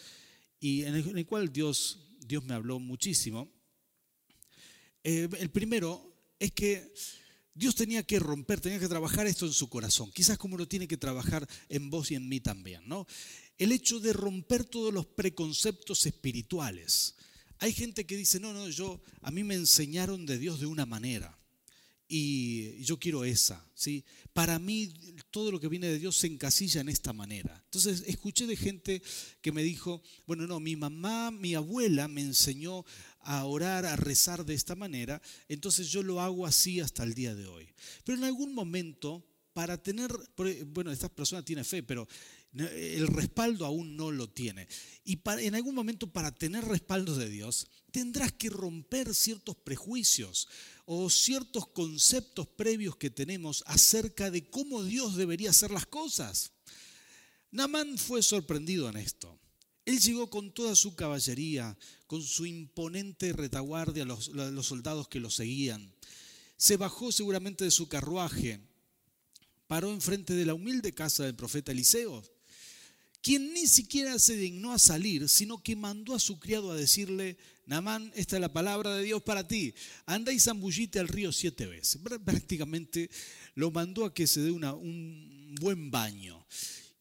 y 0.60 0.82
en 0.82 0.94
el, 0.94 1.26
cual 1.26 1.52
Dios, 1.52 1.98
Dios 2.20 2.44
me 2.44 2.54
habló 2.54 2.78
muchísimo. 2.78 3.52
Eh, 5.04 5.28
el 5.38 5.50
primero 5.50 6.14
es 6.38 6.52
que 6.52 6.92
Dios 7.56 7.74
tenía 7.74 8.02
que 8.02 8.18
romper, 8.18 8.60
tenía 8.60 8.78
que 8.78 8.88
trabajar 8.88 9.26
esto 9.26 9.46
en 9.46 9.52
su 9.52 9.70
corazón, 9.70 10.10
quizás 10.12 10.36
como 10.36 10.58
lo 10.58 10.68
tiene 10.68 10.86
que 10.86 10.98
trabajar 10.98 11.48
en 11.70 11.88
vos 11.88 12.10
y 12.10 12.14
en 12.14 12.28
mí 12.28 12.40
también, 12.40 12.86
¿no? 12.86 13.06
El 13.56 13.72
hecho 13.72 13.98
de 13.98 14.12
romper 14.12 14.64
todos 14.64 14.92
los 14.92 15.06
preconceptos 15.06 16.04
espirituales. 16.04 17.15
Hay 17.58 17.72
gente 17.72 18.06
que 18.06 18.16
dice, 18.16 18.40
no, 18.40 18.52
no, 18.52 18.68
yo, 18.68 19.00
a 19.22 19.30
mí 19.30 19.44
me 19.44 19.54
enseñaron 19.54 20.26
de 20.26 20.38
Dios 20.38 20.60
de 20.60 20.66
una 20.66 20.86
manera 20.86 21.38
y 22.08 22.82
yo 22.84 22.98
quiero 22.98 23.24
esa, 23.24 23.64
¿sí? 23.74 24.04
Para 24.32 24.58
mí 24.58 24.92
todo 25.30 25.50
lo 25.50 25.58
que 25.58 25.68
viene 25.68 25.88
de 25.88 25.98
Dios 25.98 26.16
se 26.16 26.28
encasilla 26.28 26.80
en 26.80 26.88
esta 26.88 27.12
manera. 27.12 27.60
Entonces 27.64 28.04
escuché 28.06 28.46
de 28.46 28.56
gente 28.56 29.02
que 29.40 29.50
me 29.50 29.62
dijo, 29.62 30.02
bueno, 30.26 30.46
no, 30.46 30.60
mi 30.60 30.76
mamá, 30.76 31.30
mi 31.30 31.54
abuela 31.54 32.06
me 32.06 32.20
enseñó 32.20 32.84
a 33.20 33.44
orar, 33.44 33.84
a 33.86 33.96
rezar 33.96 34.44
de 34.44 34.54
esta 34.54 34.76
manera, 34.76 35.20
entonces 35.48 35.90
yo 35.90 36.02
lo 36.02 36.20
hago 36.20 36.46
así 36.46 36.78
hasta 36.78 37.02
el 37.02 37.14
día 37.14 37.34
de 37.34 37.46
hoy. 37.46 37.68
Pero 38.04 38.18
en 38.18 38.24
algún 38.24 38.54
momento, 38.54 39.26
para 39.52 39.82
tener, 39.82 40.12
bueno, 40.66 40.92
esta 40.92 41.08
persona 41.08 41.44
tiene 41.44 41.64
fe, 41.64 41.82
pero 41.82 42.06
el 42.52 43.06
respaldo 43.08 43.66
aún 43.66 43.96
no 43.96 44.10
lo 44.10 44.28
tiene. 44.28 44.66
Y 45.04 45.20
en 45.26 45.54
algún 45.54 45.74
momento 45.74 46.06
para 46.10 46.34
tener 46.34 46.64
respaldo 46.64 47.16
de 47.16 47.28
Dios, 47.28 47.68
tendrás 47.90 48.32
que 48.32 48.50
romper 48.50 49.14
ciertos 49.14 49.56
prejuicios 49.56 50.48
o 50.84 51.10
ciertos 51.10 51.66
conceptos 51.68 52.46
previos 52.46 52.96
que 52.96 53.10
tenemos 53.10 53.64
acerca 53.66 54.30
de 54.30 54.48
cómo 54.48 54.84
Dios 54.84 55.16
debería 55.16 55.50
hacer 55.50 55.70
las 55.70 55.86
cosas. 55.86 56.52
Namán 57.50 57.98
fue 57.98 58.22
sorprendido 58.22 58.88
en 58.88 58.96
esto. 58.96 59.38
Él 59.84 60.00
llegó 60.00 60.28
con 60.30 60.52
toda 60.52 60.74
su 60.74 60.96
caballería, 60.96 61.78
con 62.06 62.22
su 62.22 62.44
imponente 62.44 63.32
retaguardia, 63.32 64.04
los, 64.04 64.28
los 64.28 64.66
soldados 64.66 65.08
que 65.08 65.20
lo 65.20 65.30
seguían. 65.30 65.94
Se 66.56 66.76
bajó 66.76 67.12
seguramente 67.12 67.64
de 67.64 67.70
su 67.70 67.88
carruaje, 67.88 68.60
paró 69.68 69.92
enfrente 69.92 70.34
de 70.34 70.44
la 70.44 70.54
humilde 70.54 70.92
casa 70.92 71.24
del 71.24 71.36
profeta 71.36 71.72
Eliseo, 71.72 72.24
quien 73.26 73.52
ni 73.52 73.66
siquiera 73.66 74.20
se 74.20 74.36
dignó 74.36 74.72
a 74.72 74.78
salir, 74.78 75.28
sino 75.28 75.60
que 75.60 75.74
mandó 75.74 76.14
a 76.14 76.20
su 76.20 76.38
criado 76.38 76.70
a 76.70 76.76
decirle, 76.76 77.36
Namán, 77.64 78.12
esta 78.14 78.36
es 78.36 78.40
la 78.40 78.52
palabra 78.52 78.94
de 78.94 79.02
Dios 79.02 79.20
para 79.20 79.48
ti, 79.48 79.74
anda 80.04 80.32
y 80.32 80.38
zambullite 80.38 81.00
al 81.00 81.08
río 81.08 81.32
siete 81.32 81.66
veces. 81.66 82.00
Prácticamente 82.24 83.10
lo 83.56 83.72
mandó 83.72 84.04
a 84.04 84.14
que 84.14 84.28
se 84.28 84.42
dé 84.42 84.52
un 84.52 85.56
buen 85.60 85.90
baño. 85.90 86.46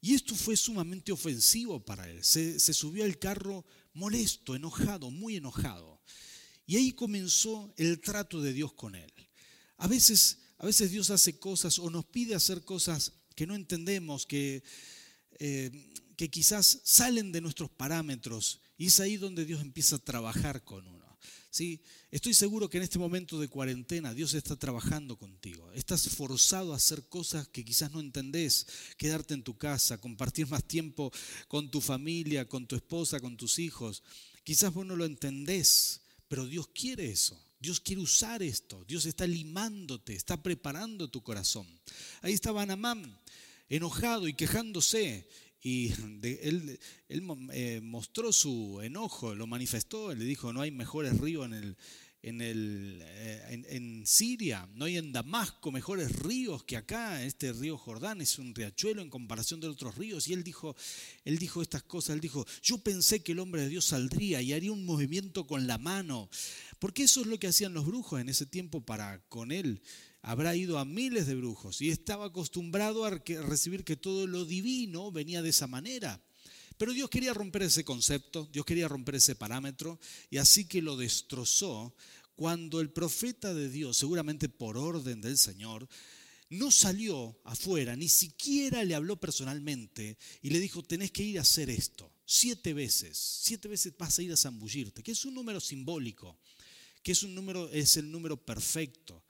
Y 0.00 0.14
esto 0.14 0.34
fue 0.34 0.56
sumamente 0.56 1.12
ofensivo 1.12 1.78
para 1.78 2.10
él. 2.10 2.24
Se, 2.24 2.58
se 2.58 2.74
subió 2.74 3.04
al 3.04 3.20
carro 3.20 3.64
molesto, 3.94 4.56
enojado, 4.56 5.12
muy 5.12 5.36
enojado. 5.36 6.02
Y 6.66 6.74
ahí 6.74 6.90
comenzó 6.90 7.72
el 7.76 8.00
trato 8.00 8.42
de 8.42 8.52
Dios 8.52 8.72
con 8.72 8.96
él. 8.96 9.12
A 9.76 9.86
veces, 9.86 10.38
a 10.58 10.66
veces 10.66 10.90
Dios 10.90 11.08
hace 11.10 11.38
cosas 11.38 11.78
o 11.78 11.88
nos 11.88 12.04
pide 12.04 12.34
hacer 12.34 12.64
cosas 12.64 13.12
que 13.36 13.46
no 13.46 13.54
entendemos, 13.54 14.26
que... 14.26 14.64
Eh, 15.38 15.92
que 16.16 16.30
quizás 16.30 16.80
salen 16.84 17.32
de 17.32 17.40
nuestros 17.40 17.70
parámetros 17.70 18.60
y 18.78 18.86
es 18.86 19.00
ahí 19.00 19.16
donde 19.16 19.44
Dios 19.44 19.60
empieza 19.60 19.96
a 19.96 20.00
trabajar 20.00 20.64
con 20.64 20.86
uno. 20.86 21.06
¿sí? 21.50 21.80
Estoy 22.10 22.34
seguro 22.34 22.68
que 22.68 22.76
en 22.76 22.82
este 22.82 22.98
momento 22.98 23.40
de 23.40 23.48
cuarentena 23.48 24.12
Dios 24.12 24.34
está 24.34 24.56
trabajando 24.56 25.16
contigo. 25.16 25.72
Estás 25.72 26.08
forzado 26.08 26.72
a 26.72 26.76
hacer 26.76 27.08
cosas 27.08 27.48
que 27.48 27.64
quizás 27.64 27.92
no 27.92 28.00
entendés, 28.00 28.66
quedarte 28.96 29.34
en 29.34 29.42
tu 29.42 29.56
casa, 29.56 29.98
compartir 29.98 30.46
más 30.48 30.64
tiempo 30.64 31.10
con 31.48 31.70
tu 31.70 31.80
familia, 31.80 32.46
con 32.46 32.66
tu 32.66 32.76
esposa, 32.76 33.20
con 33.20 33.36
tus 33.36 33.58
hijos. 33.58 34.02
Quizás 34.44 34.72
vos 34.72 34.86
no 34.86 34.96
lo 34.96 35.04
entendés, 35.04 36.02
pero 36.28 36.46
Dios 36.46 36.68
quiere 36.68 37.10
eso. 37.10 37.42
Dios 37.58 37.80
quiere 37.80 38.02
usar 38.02 38.42
esto. 38.42 38.84
Dios 38.86 39.06
está 39.06 39.26
limándote, 39.26 40.14
está 40.14 40.42
preparando 40.42 41.08
tu 41.08 41.22
corazón. 41.22 41.66
Ahí 42.20 42.34
estaba 42.34 42.66
Namán, 42.66 43.18
enojado 43.68 44.28
y 44.28 44.34
quejándose 44.34 45.26
y 45.66 45.92
él, 46.22 46.78
eh, 47.08 47.80
mostró 47.82 48.32
su 48.32 48.80
enojo, 48.84 49.34
lo 49.34 49.48
manifestó, 49.48 50.14
le 50.14 50.24
dijo, 50.24 50.52
no 50.52 50.60
hay 50.60 50.70
mejores 50.70 51.18
ríos 51.18 51.44
en, 51.46 51.54
el, 51.54 51.76
en, 52.22 52.40
el, 52.40 53.00
eh, 53.02 53.64
en, 53.70 54.06
Siria, 54.06 54.68
no 54.74 54.84
hay 54.84 54.96
en 54.96 55.10
Damasco 55.10 55.72
mejores 55.72 56.20
ríos 56.20 56.62
que 56.62 56.76
acá, 56.76 57.24
este 57.24 57.52
río 57.52 57.76
Jordán 57.76 58.20
es 58.20 58.38
un 58.38 58.54
riachuelo 58.54 59.02
en 59.02 59.10
comparación 59.10 59.58
de 59.58 59.66
otros 59.66 59.96
ríos. 59.96 60.28
Y 60.28 60.34
él 60.34 60.44
dijo, 60.44 60.76
él 61.24 61.36
dijo 61.36 61.62
estas 61.62 61.82
cosas, 61.82 62.14
él 62.14 62.20
dijo, 62.20 62.46
yo 62.62 62.78
pensé 62.78 63.24
que 63.24 63.32
el 63.32 63.40
hombre 63.40 63.62
de 63.62 63.68
Dios 63.68 63.86
saldría 63.86 64.40
y 64.42 64.52
haría 64.52 64.70
un 64.70 64.86
movimiento 64.86 65.48
con 65.48 65.66
la 65.66 65.78
mano, 65.78 66.30
porque 66.78 67.02
eso 67.02 67.22
es 67.22 67.26
lo 67.26 67.40
que 67.40 67.48
hacían 67.48 67.74
los 67.74 67.86
brujos 67.86 68.20
en 68.20 68.28
ese 68.28 68.46
tiempo 68.46 68.82
para 68.82 69.18
con 69.28 69.50
él 69.50 69.82
habrá 70.26 70.56
ido 70.56 70.80
a 70.80 70.84
miles 70.84 71.28
de 71.28 71.36
brujos 71.36 71.80
y 71.80 71.90
estaba 71.90 72.26
acostumbrado 72.26 73.04
a 73.04 73.10
recibir 73.10 73.84
que 73.84 73.96
todo 73.96 74.26
lo 74.26 74.44
divino 74.44 75.12
venía 75.12 75.40
de 75.40 75.50
esa 75.50 75.68
manera. 75.68 76.20
Pero 76.76 76.92
Dios 76.92 77.08
quería 77.08 77.32
romper 77.32 77.62
ese 77.62 77.84
concepto, 77.84 78.48
Dios 78.52 78.66
quería 78.66 78.88
romper 78.88 79.14
ese 79.14 79.36
parámetro 79.36 80.00
y 80.28 80.38
así 80.38 80.66
que 80.66 80.82
lo 80.82 80.96
destrozó 80.96 81.94
cuando 82.34 82.80
el 82.80 82.90
profeta 82.90 83.54
de 83.54 83.70
Dios, 83.70 83.96
seguramente 83.98 84.48
por 84.48 84.76
orden 84.76 85.20
del 85.20 85.38
Señor, 85.38 85.88
no 86.50 86.72
salió 86.72 87.40
afuera, 87.44 87.94
ni 87.94 88.08
siquiera 88.08 88.82
le 88.82 88.96
habló 88.96 89.20
personalmente 89.20 90.18
y 90.42 90.50
le 90.50 90.58
dijo, 90.58 90.82
tenés 90.82 91.12
que 91.12 91.22
ir 91.22 91.38
a 91.38 91.42
hacer 91.42 91.70
esto. 91.70 92.12
Siete 92.26 92.74
veces, 92.74 93.16
siete 93.16 93.68
veces 93.68 93.96
vas 93.96 94.18
a 94.18 94.22
ir 94.24 94.32
a 94.32 94.36
zambullirte, 94.36 95.04
que 95.04 95.12
es 95.12 95.24
un 95.24 95.34
número 95.34 95.60
simbólico, 95.60 96.36
que 97.04 97.12
es 97.12 97.22
un 97.22 97.32
número, 97.32 97.70
es 97.70 97.96
el 97.96 98.10
número 98.10 98.36
perfecto. 98.44 99.22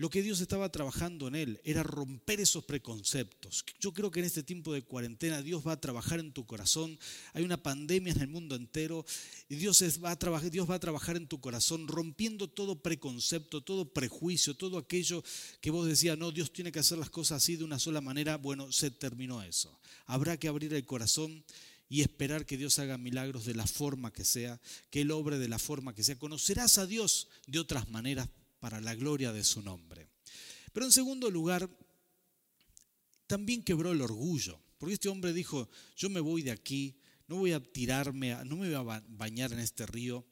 Lo 0.00 0.08
que 0.08 0.22
Dios 0.22 0.40
estaba 0.40 0.72
trabajando 0.72 1.28
en 1.28 1.34
él 1.34 1.60
era 1.62 1.82
romper 1.82 2.40
esos 2.40 2.64
preconceptos. 2.64 3.66
Yo 3.80 3.92
creo 3.92 4.10
que 4.10 4.20
en 4.20 4.24
este 4.24 4.42
tiempo 4.42 4.72
de 4.72 4.80
cuarentena 4.80 5.42
Dios 5.42 5.62
va 5.66 5.72
a 5.72 5.80
trabajar 5.82 6.20
en 6.20 6.32
tu 6.32 6.46
corazón. 6.46 6.98
Hay 7.34 7.44
una 7.44 7.62
pandemia 7.62 8.14
en 8.14 8.22
el 8.22 8.28
mundo 8.28 8.54
entero 8.54 9.04
y 9.50 9.56
Dios 9.56 9.84
va 10.02 10.12
a 10.12 10.18
trabajar, 10.18 10.50
Dios 10.50 10.70
va 10.70 10.76
a 10.76 10.80
trabajar 10.80 11.18
en 11.18 11.26
tu 11.26 11.38
corazón 11.38 11.86
rompiendo 11.86 12.48
todo 12.48 12.80
preconcepto, 12.80 13.60
todo 13.60 13.92
prejuicio, 13.92 14.56
todo 14.56 14.78
aquello 14.78 15.22
que 15.60 15.70
vos 15.70 15.86
decías, 15.86 16.16
no, 16.16 16.32
Dios 16.32 16.50
tiene 16.50 16.72
que 16.72 16.78
hacer 16.78 16.96
las 16.96 17.10
cosas 17.10 17.42
así 17.42 17.56
de 17.56 17.64
una 17.64 17.78
sola 17.78 18.00
manera. 18.00 18.38
Bueno, 18.38 18.72
se 18.72 18.90
terminó 18.90 19.42
eso. 19.42 19.78
Habrá 20.06 20.38
que 20.38 20.48
abrir 20.48 20.72
el 20.72 20.86
corazón 20.86 21.44
y 21.90 22.00
esperar 22.00 22.46
que 22.46 22.56
Dios 22.56 22.78
haga 22.78 22.96
milagros 22.96 23.44
de 23.44 23.54
la 23.54 23.66
forma 23.66 24.14
que 24.14 24.24
sea, 24.24 24.62
que 24.88 25.02
Él 25.02 25.10
obre 25.10 25.38
de 25.38 25.48
la 25.48 25.58
forma 25.58 25.94
que 25.94 26.04
sea. 26.04 26.18
Conocerás 26.18 26.78
a 26.78 26.86
Dios 26.86 27.28
de 27.46 27.58
otras 27.58 27.90
maneras 27.90 28.30
para 28.60 28.80
la 28.80 28.94
gloria 28.94 29.32
de 29.32 29.42
su 29.42 29.62
nombre. 29.62 30.08
Pero 30.72 30.86
en 30.86 30.92
segundo 30.92 31.30
lugar, 31.30 31.68
también 33.26 33.64
quebró 33.64 33.92
el 33.92 34.02
orgullo, 34.02 34.60
porque 34.78 34.94
este 34.94 35.08
hombre 35.08 35.32
dijo, 35.32 35.68
yo 35.96 36.08
me 36.10 36.20
voy 36.20 36.42
de 36.42 36.52
aquí, 36.52 37.00
no 37.26 37.36
voy 37.36 37.52
a 37.52 37.60
tirarme, 37.60 38.36
no 38.44 38.56
me 38.56 38.74
voy 38.74 38.74
a 38.74 39.02
bañar 39.08 39.52
en 39.52 39.60
este 39.60 39.86
río. 39.86 40.26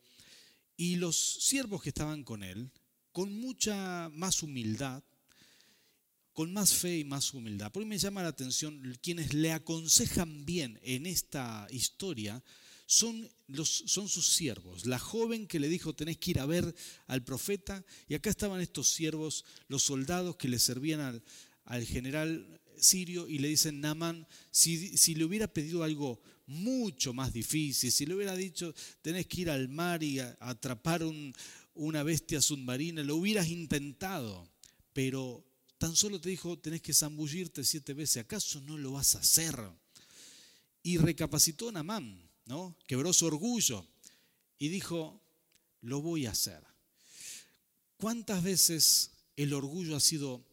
Y 0.76 0.96
los 0.96 1.16
siervos 1.16 1.82
que 1.82 1.88
estaban 1.88 2.22
con 2.22 2.42
él, 2.42 2.70
con 3.12 3.32
mucha 3.40 4.08
más 4.10 4.42
humildad, 4.42 5.02
con 6.32 6.52
más 6.52 6.72
fe 6.72 6.98
y 6.98 7.04
más 7.04 7.34
humildad. 7.34 7.72
Porque 7.72 7.86
me 7.86 7.98
llama 7.98 8.22
la 8.22 8.28
atención 8.28 8.96
quienes 9.02 9.34
le 9.34 9.52
aconsejan 9.52 10.44
bien 10.44 10.78
en 10.82 11.06
esta 11.06 11.66
historia, 11.70 12.42
son, 12.88 13.30
los, 13.48 13.68
son 13.68 14.08
sus 14.08 14.32
siervos. 14.32 14.86
La 14.86 14.98
joven 14.98 15.46
que 15.46 15.60
le 15.60 15.68
dijo, 15.68 15.94
tenés 15.94 16.16
que 16.16 16.30
ir 16.30 16.40
a 16.40 16.46
ver 16.46 16.74
al 17.06 17.22
profeta, 17.22 17.84
y 18.08 18.14
acá 18.14 18.30
estaban 18.30 18.62
estos 18.62 18.88
siervos, 18.88 19.44
los 19.68 19.82
soldados 19.82 20.36
que 20.36 20.48
le 20.48 20.58
servían 20.58 21.00
al, 21.00 21.22
al 21.66 21.84
general 21.84 22.60
sirio 22.78 23.28
y 23.28 23.40
le 23.40 23.48
dicen, 23.48 23.82
Naman, 23.82 24.26
si, 24.50 24.96
si, 24.96 25.14
le 25.14 25.24
hubiera 25.24 25.52
pedido 25.52 25.84
algo 25.84 26.22
mucho 26.46 27.12
más 27.12 27.30
difícil, 27.30 27.92
si 27.92 28.06
le 28.06 28.14
hubiera 28.14 28.34
dicho, 28.34 28.74
tenés 29.02 29.26
que 29.26 29.42
ir 29.42 29.50
al 29.50 29.68
mar 29.68 30.02
y 30.02 30.20
atrapar 30.20 31.04
un, 31.04 31.34
una 31.74 32.02
bestia 32.02 32.40
submarina, 32.40 33.02
lo 33.02 33.16
hubieras 33.16 33.48
intentado, 33.48 34.48
pero 34.94 35.44
tan 35.76 35.94
solo 35.94 36.18
te 36.22 36.30
dijo, 36.30 36.58
tenés 36.58 36.80
que 36.80 36.94
zambullirte 36.94 37.64
siete 37.64 37.92
veces, 37.92 38.22
¿acaso 38.24 38.62
no 38.62 38.78
lo 38.78 38.92
vas 38.92 39.14
a 39.14 39.18
hacer? 39.18 39.56
Y 40.82 40.96
recapacitó 40.96 41.70
Namán 41.70 42.27
Quebró 42.86 43.12
su 43.12 43.26
orgullo 43.26 43.86
y 44.58 44.68
dijo, 44.68 45.20
lo 45.82 46.00
voy 46.00 46.26
a 46.26 46.32
hacer. 46.32 46.62
¿Cuántas 47.96 48.42
veces 48.42 49.10
el 49.36 49.52
orgullo 49.54 49.96
ha 49.96 50.00
sido 50.00 50.44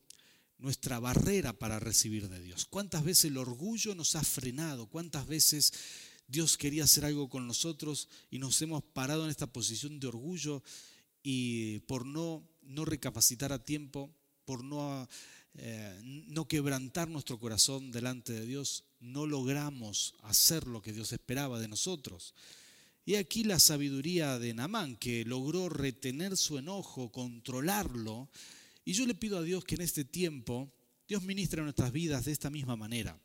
nuestra 0.57 0.99
barrera 0.99 1.53
para 1.53 1.79
recibir 1.79 2.29
de 2.29 2.39
Dios. 2.39 2.65
¿Cuántas 2.65 3.03
veces 3.03 3.25
el 3.25 3.37
orgullo 3.37 3.93
nos 3.95 4.15
ha 4.15 4.23
frenado? 4.23 4.87
¿Cuántas 4.87 5.27
veces 5.27 5.73
Dios 6.27 6.57
quería 6.57 6.85
hacer 6.85 7.05
algo 7.05 7.29
con 7.29 7.47
nosotros 7.47 8.09
y 8.31 8.39
nos 8.39 8.61
hemos 8.61 8.83
parado 8.83 9.25
en 9.25 9.31
esta 9.31 9.47
posición 9.47 9.99
de 9.99 10.07
orgullo 10.07 10.63
y 11.21 11.79
por 11.81 12.05
no, 12.05 12.47
no 12.61 12.85
recapacitar 12.85 13.51
a 13.51 13.63
tiempo, 13.63 14.11
por 14.45 14.63
no, 14.63 15.07
eh, 15.55 16.01
no 16.03 16.47
quebrantar 16.47 17.09
nuestro 17.09 17.39
corazón 17.39 17.91
delante 17.91 18.33
de 18.33 18.45
Dios, 18.45 18.84
no 18.99 19.25
logramos 19.25 20.15
hacer 20.23 20.67
lo 20.67 20.81
que 20.81 20.93
Dios 20.93 21.11
esperaba 21.11 21.59
de 21.59 21.67
nosotros. 21.67 22.33
Y 23.05 23.15
aquí 23.15 23.43
la 23.43 23.59
sabiduría 23.59 24.39
de 24.39 24.53
Namán, 24.53 24.95
que 24.95 25.25
logró 25.25 25.69
retener 25.69 26.37
su 26.37 26.57
enojo, 26.57 27.11
controlarlo. 27.11 28.29
Y 28.83 28.93
yo 28.93 29.05
le 29.05 29.13
pido 29.13 29.37
a 29.37 29.43
Dios 29.43 29.63
que 29.63 29.75
en 29.75 29.81
este 29.81 30.05
tiempo 30.05 30.73
Dios 31.07 31.21
ministre 31.21 31.59
en 31.59 31.65
nuestras 31.65 31.91
vidas 31.91 32.25
de 32.25 32.31
esta 32.31 32.49
misma 32.49 32.75
manera. 32.75 33.19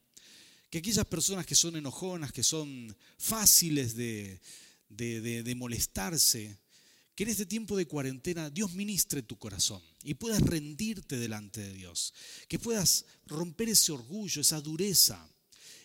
Que 0.68 0.78
aquellas 0.78 1.06
personas 1.06 1.46
que 1.46 1.54
son 1.54 1.76
enojonas, 1.76 2.32
que 2.32 2.42
son 2.42 2.94
fáciles 3.16 3.96
de, 3.96 4.40
de 4.88 5.54
molestarse, 5.56 6.58
que 7.20 7.24
en 7.24 7.30
este 7.30 7.46
tiempo 7.46 7.76
de 7.76 7.86
cuarentena 7.86 8.48
Dios 8.48 8.72
ministre 8.72 9.22
tu 9.22 9.36
corazón 9.36 9.82
y 10.02 10.14
puedas 10.14 10.40
rendirte 10.40 11.18
delante 11.18 11.60
de 11.60 11.72
Dios, 11.72 12.14
que 12.48 12.58
puedas 12.58 13.04
romper 13.26 13.68
ese 13.68 13.92
orgullo, 13.92 14.40
esa 14.40 14.60
dureza, 14.60 15.28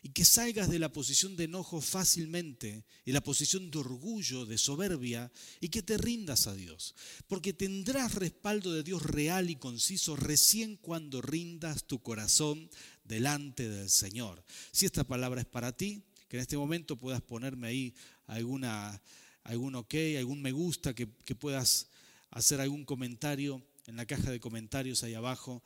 y 0.05 0.09
que 0.09 0.24
salgas 0.24 0.69
de 0.69 0.77
la 0.77 0.93
posición 0.93 1.35
de 1.35 1.45
enojo 1.45 1.81
fácilmente 1.81 2.85
y 3.05 3.12
la 3.12 3.24
posición 3.24 3.71
de 3.71 3.79
orgullo, 3.79 4.45
de 4.45 4.59
soberbia, 4.59 5.31
y 5.59 5.69
que 5.69 5.81
te 5.81 5.97
rindas 5.97 6.45
a 6.45 6.53
Dios. 6.53 6.93
Porque 7.27 7.53
tendrás 7.53 8.13
respaldo 8.13 8.71
de 8.71 8.83
Dios 8.83 9.01
real 9.01 9.50
y 9.50 9.55
conciso 9.55 10.15
recién 10.15 10.77
cuando 10.77 11.24
rindas 11.24 11.85
tu 11.85 12.03
corazón 12.03 12.69
delante 13.03 13.67
del 13.67 13.89
Señor. 13.89 14.45
Si 14.71 14.85
esta 14.85 15.05
palabra 15.05 15.41
es 15.41 15.47
para 15.47 15.75
ti, 15.75 16.03
que 16.27 16.38
en 16.38 16.41
este 16.41 16.55
momento 16.55 16.97
puedas 16.97 17.24
ponerme 17.24 17.69
ahí 17.69 17.95
alguna, 18.27 19.01
algún 19.43 19.74
ok, 19.74 19.95
algún 20.19 20.39
me 20.39 20.51
gusta, 20.51 20.93
que, 20.93 21.09
que 21.25 21.33
puedas 21.33 21.88
hacer 22.29 22.62
algún 22.62 22.85
comentario 22.85 23.65
en 23.88 23.95
la 23.95 24.05
caja 24.05 24.29
de 24.29 24.39
comentarios 24.39 25.01
ahí 25.01 25.15
abajo 25.15 25.63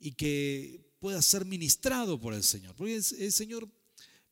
y 0.00 0.12
que 0.12 0.90
pueda 0.98 1.22
ser 1.22 1.44
ministrado 1.44 2.18
por 2.18 2.34
el 2.34 2.42
Señor. 2.42 2.74
Porque 2.74 2.96
el, 2.96 3.32
Señor 3.32 3.68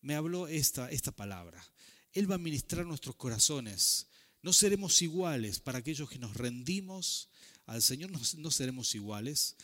me 0.00 0.14
habló 0.14 0.48
esta, 0.48 0.90
esta 0.90 1.12
palabra. 1.12 1.64
Él 2.12 2.30
va 2.30 2.36
a 2.36 2.38
ministrar 2.38 2.86
nuestros 2.86 3.14
corazones. 3.16 4.08
No 4.42 4.52
seremos 4.52 5.02
iguales 5.02 5.60
para 5.60 5.78
aquellos 5.78 6.08
que 6.08 6.18
nos 6.18 6.34
rendimos 6.36 7.28
al 7.66 7.82
Señor, 7.82 8.10
no, 8.10 8.50
seremos 8.50 8.94
iguales 8.94 9.54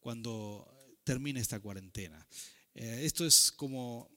cuando 0.00 0.66
termine 1.04 1.38
esta 1.38 1.60
cuarentena. 1.60 2.26
Eh, 2.74 3.02
esto 3.04 3.26
es 3.26 3.52
como 3.52 4.10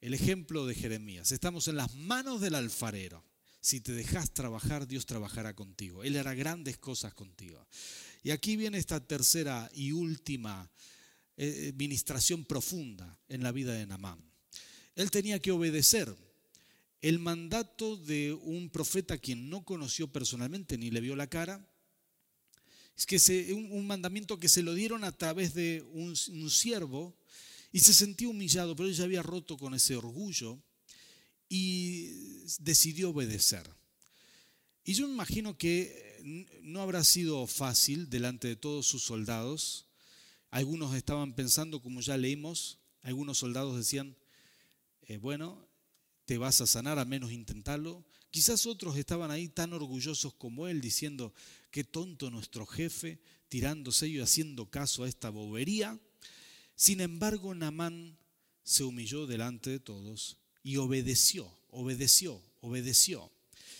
el 0.00 0.14
ejemplo 0.14 0.66
de 0.66 0.74
Jeremías. 0.74 1.30
Estamos 1.30 1.68
en 1.68 1.76
las 1.76 1.94
manos 1.94 2.40
del 2.40 2.54
alfarero. 2.54 3.22
Si 3.68 3.82
te 3.82 3.92
dejas 3.92 4.32
trabajar, 4.32 4.88
Dios 4.88 5.04
trabajará 5.04 5.54
contigo. 5.54 6.02
Él 6.02 6.16
hará 6.16 6.32
grandes 6.32 6.78
cosas 6.78 7.12
contigo. 7.12 7.66
Y 8.22 8.30
aquí 8.30 8.56
viene 8.56 8.78
esta 8.78 9.06
tercera 9.06 9.70
y 9.74 9.92
última 9.92 10.70
eh, 11.36 11.74
ministración 11.76 12.46
profunda 12.46 13.20
en 13.28 13.42
la 13.42 13.52
vida 13.52 13.74
de 13.74 13.86
Namán. 13.86 14.24
Él 14.94 15.10
tenía 15.10 15.38
que 15.38 15.50
obedecer 15.50 16.16
el 17.02 17.18
mandato 17.18 17.98
de 17.98 18.32
un 18.32 18.70
profeta 18.70 19.18
quien 19.18 19.50
no 19.50 19.62
conoció 19.66 20.10
personalmente 20.10 20.78
ni 20.78 20.90
le 20.90 21.02
vio 21.02 21.14
la 21.14 21.26
cara. 21.26 21.62
Es 22.96 23.04
que 23.04 23.18
se, 23.18 23.52
un, 23.52 23.86
mandamiento 23.86 24.38
que 24.38 24.48
se 24.48 24.62
lo 24.62 24.72
dieron 24.72 25.04
a 25.04 25.12
través 25.12 25.52
de 25.52 25.84
un, 25.92 26.16
un 26.30 26.50
siervo 26.50 27.14
y 27.70 27.80
se 27.80 27.92
sentía 27.92 28.30
humillado, 28.30 28.74
pero 28.74 28.88
él 28.88 28.94
ya 28.94 29.04
había 29.04 29.22
roto 29.22 29.58
con 29.58 29.74
ese 29.74 29.94
orgullo 29.94 30.58
y 31.50 32.27
decidió 32.60 33.10
obedecer. 33.10 33.68
Y 34.84 34.94
yo 34.94 35.06
me 35.06 35.14
imagino 35.14 35.56
que 35.58 36.60
no 36.62 36.80
habrá 36.80 37.04
sido 37.04 37.46
fácil 37.46 38.08
delante 38.08 38.48
de 38.48 38.56
todos 38.56 38.86
sus 38.86 39.02
soldados 39.02 39.88
algunos 40.50 40.94
estaban 40.94 41.34
pensando, 41.34 41.82
como 41.82 42.00
ya 42.00 42.16
leímos, 42.16 42.78
algunos 43.02 43.38
soldados 43.38 43.76
decían, 43.76 44.16
eh, 45.02 45.18
bueno, 45.18 45.68
te 46.24 46.38
vas 46.38 46.60
a 46.60 46.66
sanar, 46.66 46.98
a 46.98 47.04
menos 47.04 47.32
intentarlo. 47.32 48.04
Quizás 48.30 48.66
otros 48.66 48.96
estaban 48.96 49.30
ahí 49.30 49.48
tan 49.48 49.72
orgullosos 49.72 50.34
como 50.34 50.66
él, 50.66 50.80
diciendo, 50.80 51.34
qué 51.70 51.84
tonto 51.84 52.30
nuestro 52.30 52.66
jefe, 52.66 53.20
tirándose 53.48 54.08
y 54.08 54.20
haciendo 54.20 54.70
caso 54.70 55.04
a 55.04 55.08
esta 55.08 55.30
bobería. 55.30 55.98
Sin 56.74 57.00
embargo, 57.00 57.54
Namán 57.54 58.18
se 58.62 58.84
humilló 58.84 59.26
delante 59.26 59.70
de 59.70 59.80
todos 59.80 60.38
y 60.62 60.76
obedeció, 60.76 61.57
obedeció, 61.70 62.42
obedeció. 62.60 63.30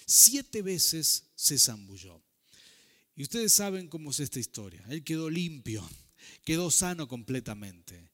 Siete 0.07 0.63
veces 0.63 1.25
se 1.35 1.59
zambulló. 1.59 2.23
Y 3.15 3.23
ustedes 3.23 3.53
saben 3.53 3.89
cómo 3.89 4.11
es 4.11 4.21
esta 4.21 4.39
historia. 4.39 4.85
Él 4.89 5.03
quedó 5.05 5.29
limpio 5.29 5.89
quedó 6.45 6.71
sano 6.71 7.09
completamente. 7.09 8.11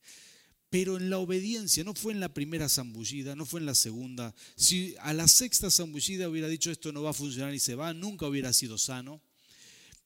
Pero 0.70 0.96
en 0.96 1.08
la 1.08 1.18
obediencia, 1.18 1.84
no 1.84 1.94
fue 1.94 2.12
en 2.12 2.20
la 2.20 2.34
primera 2.34 2.68
zambullida, 2.68 3.36
no 3.36 3.46
fue 3.46 3.60
en 3.60 3.66
la 3.66 3.76
segunda. 3.76 4.34
Si 4.56 4.96
a 5.00 5.12
la 5.12 5.28
sexta 5.28 5.70
zambullida 5.70 6.28
hubiera 6.28 6.48
dicho 6.48 6.72
esto 6.72 6.92
no 6.92 7.02
va 7.02 7.10
a 7.10 7.14
funcionar 7.14 7.54
y 7.54 7.60
se 7.60 7.76
va, 7.76 7.94
nunca 7.94 8.26
hubiera 8.26 8.52
sido 8.52 8.76
sano. 8.76 9.22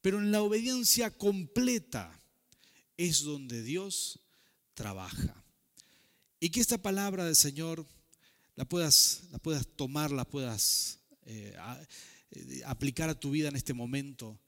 Pero 0.03 0.19
en 0.19 0.31
la 0.31 0.43
obediencia 0.43 1.11
completa 1.11 2.21
es 2.99 3.23
donde 3.23 3.63
Dios 3.63 4.21
trabaja. 4.75 5.43
Y 6.39 6.51
que 6.51 6.61
esta 6.61 6.79
palabra 6.79 7.25
del 7.25 7.35
Señor 7.35 7.87
la 8.59 8.65
puedas, 8.65 9.23
la 9.31 9.39
puedas 9.39 9.69
tomar, 9.69 10.11
la 10.11 10.25
puedas 10.25 10.99
eh, 11.27 11.55
eh, 12.33 12.63
aplicar 12.67 13.09
a 13.09 13.15
tu 13.15 13.31
vida 13.31 13.47
en 13.47 13.55
este 13.55 13.73
momento, 13.73 14.41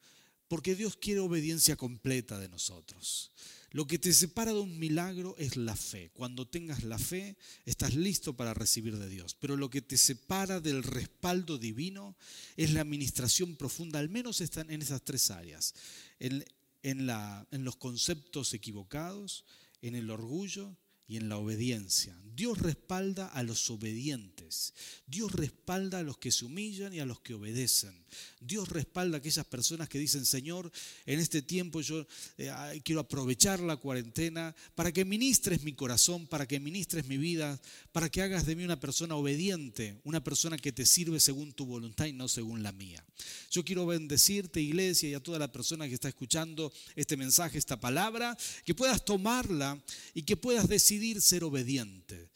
porque 0.49 0.75
Dios 0.75 0.97
quiere 0.97 1.21
obediencia 1.21 1.77
completa 1.77 2.37
de 2.41 2.49
nosotros. 2.49 3.31
Lo 3.71 3.87
que 3.87 4.01
te 4.01 4.13
separa 4.13 4.53
de 4.53 4.59
un 4.59 4.81
milagro 4.81 5.37
es 5.39 5.57
la 5.57 5.77
fe. 5.77 6.11
Cuando 6.13 6.49
tengas 6.49 6.83
la 6.83 6.99
fe, 6.99 7.37
estás 7.67 7.95
listo 7.95 8.37
para 8.37 8.53
recibir 8.53 8.99
de 8.99 9.09
Dios. 9.09 9.37
Pero 9.39 9.57
lo 9.57 9.71
que 9.71 9.81
te 9.81 9.97
separa 9.97 10.59
del 10.59 10.83
respaldo 10.83 11.57
divino 11.57 12.17
es 12.57 12.73
la 12.73 12.81
administración 12.81 13.55
profunda, 13.55 14.01
al 14.01 14.09
menos 14.09 14.41
están 14.41 14.73
en 14.73 14.83
esas 14.83 15.03
tres 15.03 15.31
áreas. 15.31 15.73
En, 16.19 16.45
en, 16.83 17.07
la, 17.07 17.47
en 17.53 17.63
los 17.63 17.77
conceptos 17.77 18.55
equivocados, 18.55 19.45
en 19.83 19.95
el 19.95 20.11
orgullo 20.11 20.77
y 21.11 21.17
en 21.17 21.29
la 21.29 21.39
obediencia. 21.39 22.17
Dios 22.37 22.59
respalda 22.59 23.27
a 23.27 23.43
los 23.43 23.69
obedientes. 23.69 24.73
Dios 25.07 25.33
respalda 25.33 25.99
a 25.99 26.03
los 26.03 26.17
que 26.19 26.31
se 26.31 26.45
humillan 26.45 26.95
y 26.95 27.01
a 27.01 27.05
los 27.05 27.21
que 27.21 27.35
obedecen. 27.35 27.93
Dios 28.41 28.69
respalda 28.69 29.17
a 29.17 29.19
aquellas 29.19 29.45
personas 29.45 29.89
que 29.89 29.99
dicen, 29.99 30.25
Señor, 30.25 30.71
en 31.05 31.21
este 31.21 31.43
tiempo 31.43 31.81
yo 31.81 32.07
eh, 32.39 32.51
quiero 32.85 33.01
aprovechar 33.01 33.61
la 33.61 33.77
cuarentena 33.77 34.55
para 34.75 34.93
que 34.93 35.05
ministres 35.05 35.65
mi 35.65 35.75
corazón, 35.75 36.27
para 36.29 36.47
que 36.47 36.61
ministres 36.61 37.07
mi 37.07 37.19
vida, 37.19 37.61
para 37.93 38.09
que 38.09 38.23
hagas 38.23 38.47
de 38.47 38.57
mí 38.57 38.65
una 38.65 38.81
persona 38.81 39.17
obediente, 39.17 40.01
una 40.05 40.23
persona 40.23 40.57
que 40.57 40.73
te 40.73 40.87
sirve 40.87 41.19
según 41.21 41.53
tu 41.53 41.67
voluntad 41.67 42.07
y 42.07 42.13
no 42.13 42.29
según 42.29 42.63
la 42.63 42.73
mía. 42.73 43.05
Yo 43.51 43.65
quiero 43.65 43.85
bendecirte, 43.85 44.61
iglesia, 44.61 45.11
y 45.11 45.15
a 45.15 45.23
toda 45.23 45.39
la 45.39 45.53
persona 45.53 45.89
que 45.89 45.95
está 45.95 46.09
escuchando 46.09 46.73
este 46.95 47.17
mensaje, 47.17 47.59
esta 47.59 47.79
palabra, 47.81 48.37
que 48.65 48.75
puedas 48.75 49.05
tomarla 49.05 49.79
y 50.15 50.23
que 50.23 50.37
puedas 50.37 50.69
decidir 50.69 51.00
ser 51.21 51.45
obediente, 51.45 52.29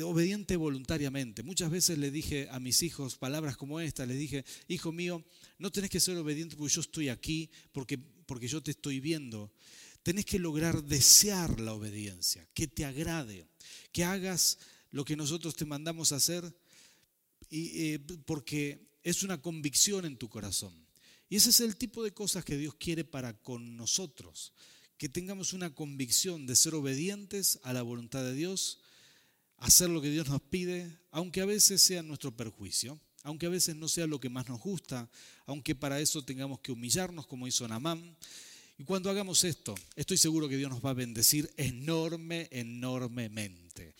obediente 0.00 0.56
voluntariamente. 0.56 1.42
Muchas 1.42 1.70
veces 1.70 1.98
le 1.98 2.10
dije 2.10 2.48
a 2.50 2.60
mis 2.60 2.82
hijos 2.82 3.16
palabras 3.16 3.56
como 3.56 3.80
esta, 3.80 4.06
les 4.06 4.18
dije, 4.18 4.44
hijo 4.68 4.92
mío, 4.92 5.24
no 5.58 5.70
tenés 5.70 5.90
que 5.90 6.00
ser 6.00 6.16
obediente 6.16 6.56
porque 6.56 6.74
yo 6.74 6.80
estoy 6.80 7.08
aquí, 7.08 7.50
porque, 7.72 7.98
porque 7.98 8.48
yo 8.48 8.62
te 8.62 8.70
estoy 8.70 9.00
viendo. 9.00 9.52
Tenés 10.02 10.24
que 10.24 10.38
lograr 10.38 10.82
desear 10.82 11.60
la 11.60 11.74
obediencia, 11.74 12.46
que 12.54 12.66
te 12.66 12.84
agrade, 12.84 13.46
que 13.92 14.04
hagas 14.04 14.58
lo 14.90 15.04
que 15.04 15.16
nosotros 15.16 15.54
te 15.54 15.64
mandamos 15.64 16.12
hacer, 16.12 16.54
y, 17.50 17.92
eh, 17.92 17.98
porque 18.24 18.98
es 19.02 19.22
una 19.22 19.40
convicción 19.40 20.04
en 20.04 20.16
tu 20.16 20.28
corazón. 20.28 20.74
Y 21.28 21.36
ese 21.36 21.50
es 21.50 21.60
el 21.60 21.76
tipo 21.76 22.02
de 22.02 22.12
cosas 22.12 22.44
que 22.44 22.56
Dios 22.56 22.74
quiere 22.74 23.04
para 23.04 23.32
con 23.38 23.76
nosotros 23.76 24.52
que 25.02 25.08
tengamos 25.08 25.52
una 25.52 25.74
convicción 25.74 26.46
de 26.46 26.54
ser 26.54 26.76
obedientes 26.76 27.58
a 27.64 27.72
la 27.72 27.82
voluntad 27.82 28.22
de 28.22 28.34
Dios, 28.34 28.78
hacer 29.56 29.90
lo 29.90 30.00
que 30.00 30.10
Dios 30.10 30.28
nos 30.28 30.40
pide, 30.42 30.96
aunque 31.10 31.40
a 31.40 31.44
veces 31.44 31.82
sea 31.82 32.04
nuestro 32.04 32.36
perjuicio, 32.36 33.00
aunque 33.24 33.46
a 33.46 33.48
veces 33.48 33.74
no 33.74 33.88
sea 33.88 34.06
lo 34.06 34.20
que 34.20 34.28
más 34.28 34.48
nos 34.48 34.60
gusta, 34.60 35.10
aunque 35.44 35.74
para 35.74 35.98
eso 35.98 36.24
tengamos 36.24 36.60
que 36.60 36.70
humillarnos 36.70 37.26
como 37.26 37.48
hizo 37.48 37.66
Namán. 37.66 38.16
Y 38.78 38.84
cuando 38.84 39.10
hagamos 39.10 39.42
esto, 39.42 39.74
estoy 39.96 40.18
seguro 40.18 40.48
que 40.48 40.56
Dios 40.56 40.70
nos 40.70 40.86
va 40.86 40.90
a 40.90 40.94
bendecir 40.94 41.52
enorme, 41.56 42.46
enormemente. 42.52 43.96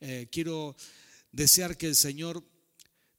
Eh, 0.00 0.26
quiero 0.32 0.74
desear 1.30 1.76
que 1.76 1.86
el 1.86 1.94
Señor 1.94 2.44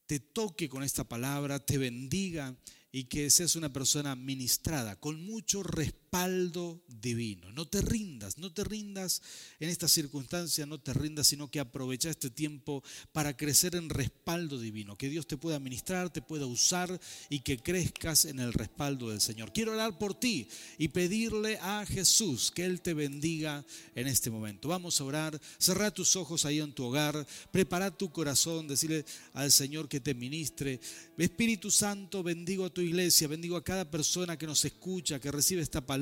te 0.06 0.20
toque 0.20 0.68
con 0.68 0.84
esta 0.84 1.06
palabra, 1.06 1.66
te 1.66 1.78
bendiga 1.78 2.54
y 2.92 3.06
que 3.06 3.30
seas 3.30 3.56
una 3.56 3.72
persona 3.72 4.18
ministrada, 4.18 5.00
con 5.00 5.24
mucho 5.24 5.64
respeto 5.64 6.01
respaldo 6.12 6.84
divino. 6.88 7.54
No 7.54 7.66
te 7.66 7.82
rindas, 7.82 8.38
no 8.38 8.52
te 8.52 8.66
rindas 8.66 9.22
en 9.62 9.70
esta 9.70 9.88
circunstancia, 9.88 10.66
no 10.66 10.78
te 10.78 10.94
rindas, 10.94 11.28
sino 11.28 11.50
que 11.50 11.62
aprovecha 11.62 12.10
este 12.10 12.30
tiempo 12.30 12.84
para 13.14 13.38
crecer 13.38 13.76
en 13.76 13.90
respaldo 13.90 14.60
divino. 14.60 14.98
Que 14.98 15.08
Dios 15.08 15.26
te 15.26 15.38
pueda 15.38 15.58
ministrar, 15.60 16.12
te 16.12 16.22
pueda 16.22 16.46
usar 16.46 17.00
y 17.30 17.40
que 17.40 17.60
crezcas 17.60 18.26
en 18.26 18.40
el 18.40 18.52
respaldo 18.52 19.10
del 19.10 19.22
Señor. 19.22 19.54
Quiero 19.54 19.72
orar 19.72 19.98
por 19.98 20.14
ti 20.14 20.50
y 20.78 20.90
pedirle 20.90 21.58
a 21.62 21.86
Jesús 21.86 22.52
que 22.52 22.66
Él 22.66 22.82
te 22.82 22.94
bendiga 22.94 23.66
en 23.96 24.08
este 24.08 24.30
momento. 24.30 24.68
Vamos 24.68 25.00
a 25.00 25.06
orar, 25.06 25.40
cerrar 25.60 25.94
tus 25.94 26.18
ojos 26.18 26.44
ahí 26.44 26.60
en 26.60 26.74
tu 26.74 26.84
hogar, 26.84 27.26
prepara 27.52 27.90
tu 27.90 28.12
corazón, 28.12 28.68
decirle 28.68 29.06
al 29.34 29.50
Señor 29.50 29.88
que 29.88 30.02
te 30.02 30.14
ministre. 30.14 30.82
Espíritu 31.18 31.72
Santo, 31.72 32.22
bendigo 32.22 32.66
a 32.66 32.70
tu 32.70 32.82
iglesia, 32.82 33.30
bendigo 33.30 33.56
a 33.56 33.64
cada 33.64 33.90
persona 33.90 34.38
que 34.38 34.48
nos 34.48 34.66
escucha, 34.66 35.20
que 35.20 35.32
recibe 35.32 35.62
esta 35.62 35.80
palabra. 35.80 36.01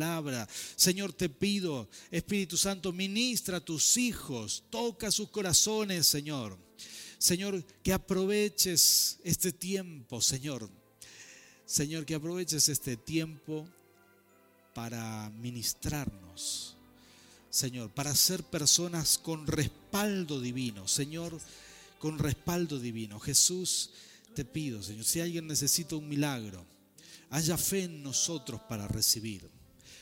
Señor, 0.75 1.13
te 1.13 1.29
pido, 1.29 1.89
Espíritu 2.11 2.57
Santo, 2.57 2.91
ministra 2.91 3.57
a 3.57 3.65
tus 3.65 3.97
hijos, 3.97 4.63
toca 4.69 5.11
sus 5.11 5.29
corazones, 5.29 6.07
Señor. 6.07 6.57
Señor, 7.17 7.63
que 7.83 7.91
aproveches 7.91 9.19
este 9.23 9.51
tiempo, 9.51 10.21
Señor. 10.21 10.69
Señor, 11.65 12.05
que 12.05 12.15
aproveches 12.15 12.69
este 12.69 12.97
tiempo 12.97 13.67
para 14.73 15.29
ministrarnos. 15.31 16.77
Señor, 17.49 17.89
para 17.89 18.15
ser 18.15 18.43
personas 18.43 19.17
con 19.17 19.45
respaldo 19.47 20.39
divino. 20.39 20.87
Señor, 20.87 21.39
con 21.99 22.17
respaldo 22.17 22.79
divino. 22.79 23.19
Jesús, 23.19 23.91
te 24.33 24.45
pido, 24.45 24.81
Señor, 24.81 25.03
si 25.03 25.19
alguien 25.19 25.47
necesita 25.47 25.95
un 25.95 26.07
milagro, 26.07 26.65
haya 27.29 27.57
fe 27.57 27.83
en 27.83 28.01
nosotros 28.01 28.61
para 28.69 28.87
recibir. 28.87 29.58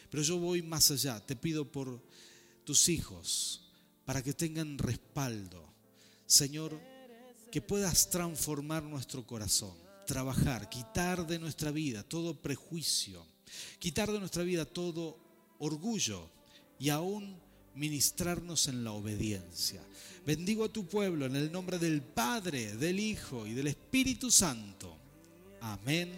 Pero 0.10 0.24
yo 0.24 0.38
voy 0.38 0.62
más 0.62 0.92
allá, 0.92 1.26
te 1.26 1.36
pido 1.36 1.72
por 1.72 2.02
tus 2.64 2.90
hijos, 2.90 3.72
para 4.06 4.24
que 4.24 4.34
tengan 4.34 4.78
respaldo. 4.78 5.68
Señor, 6.26 6.80
que 7.52 7.62
puedas 7.62 8.10
transformar 8.10 8.84
nuestro 8.84 9.26
corazón, 9.26 9.76
trabajar, 10.06 10.70
quitar 10.70 11.26
de 11.26 11.40
nuestra 11.40 11.72
vida 11.72 12.04
todo 12.04 12.42
prejuicio, 12.42 13.26
quitar 13.80 14.12
de 14.12 14.20
nuestra 14.20 14.44
vida 14.44 14.66
todo 14.66 15.18
orgullo 15.60 16.30
y 16.80 16.90
aún 16.90 17.40
ministrarnos 17.76 18.68
en 18.68 18.84
la 18.84 18.92
obediencia. 18.92 19.82
Bendigo 20.26 20.66
a 20.66 20.74
tu 20.74 20.86
pueblo 20.86 21.26
en 21.26 21.36
el 21.36 21.52
nombre 21.52 21.80
del 21.80 22.02
Padre, 22.02 22.76
del 22.76 23.00
Hijo 23.00 23.48
y 23.48 23.54
del 23.54 23.68
Espíritu 23.68 24.32
Santo. 24.32 24.98
Amén 25.62 26.12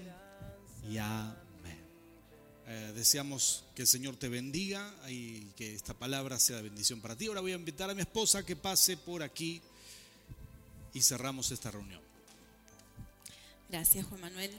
y 0.89 0.97
amén. 0.97 1.48
Eh, 2.71 2.91
deseamos 2.93 3.63
que 3.73 3.81
el 3.81 3.87
Señor 3.87 4.15
te 4.15 4.29
bendiga 4.29 4.93
y 5.09 5.41
que 5.57 5.73
esta 5.73 5.95
palabra 5.95 6.37
sea 6.37 6.57
de 6.57 6.61
bendición 6.61 7.01
para 7.01 7.15
ti. 7.15 7.25
Ahora 7.25 7.41
voy 7.41 7.53
a 7.53 7.55
invitar 7.55 7.89
a 7.89 7.95
mi 7.95 8.01
esposa 8.01 8.45
que 8.45 8.55
pase 8.55 8.95
por 8.95 9.23
aquí 9.23 9.59
y 10.93 11.01
cerramos 11.01 11.49
esta 11.49 11.71
reunión. 11.71 11.99
Gracias, 13.69 14.05
Juan 14.05 14.21
Manuel. 14.21 14.51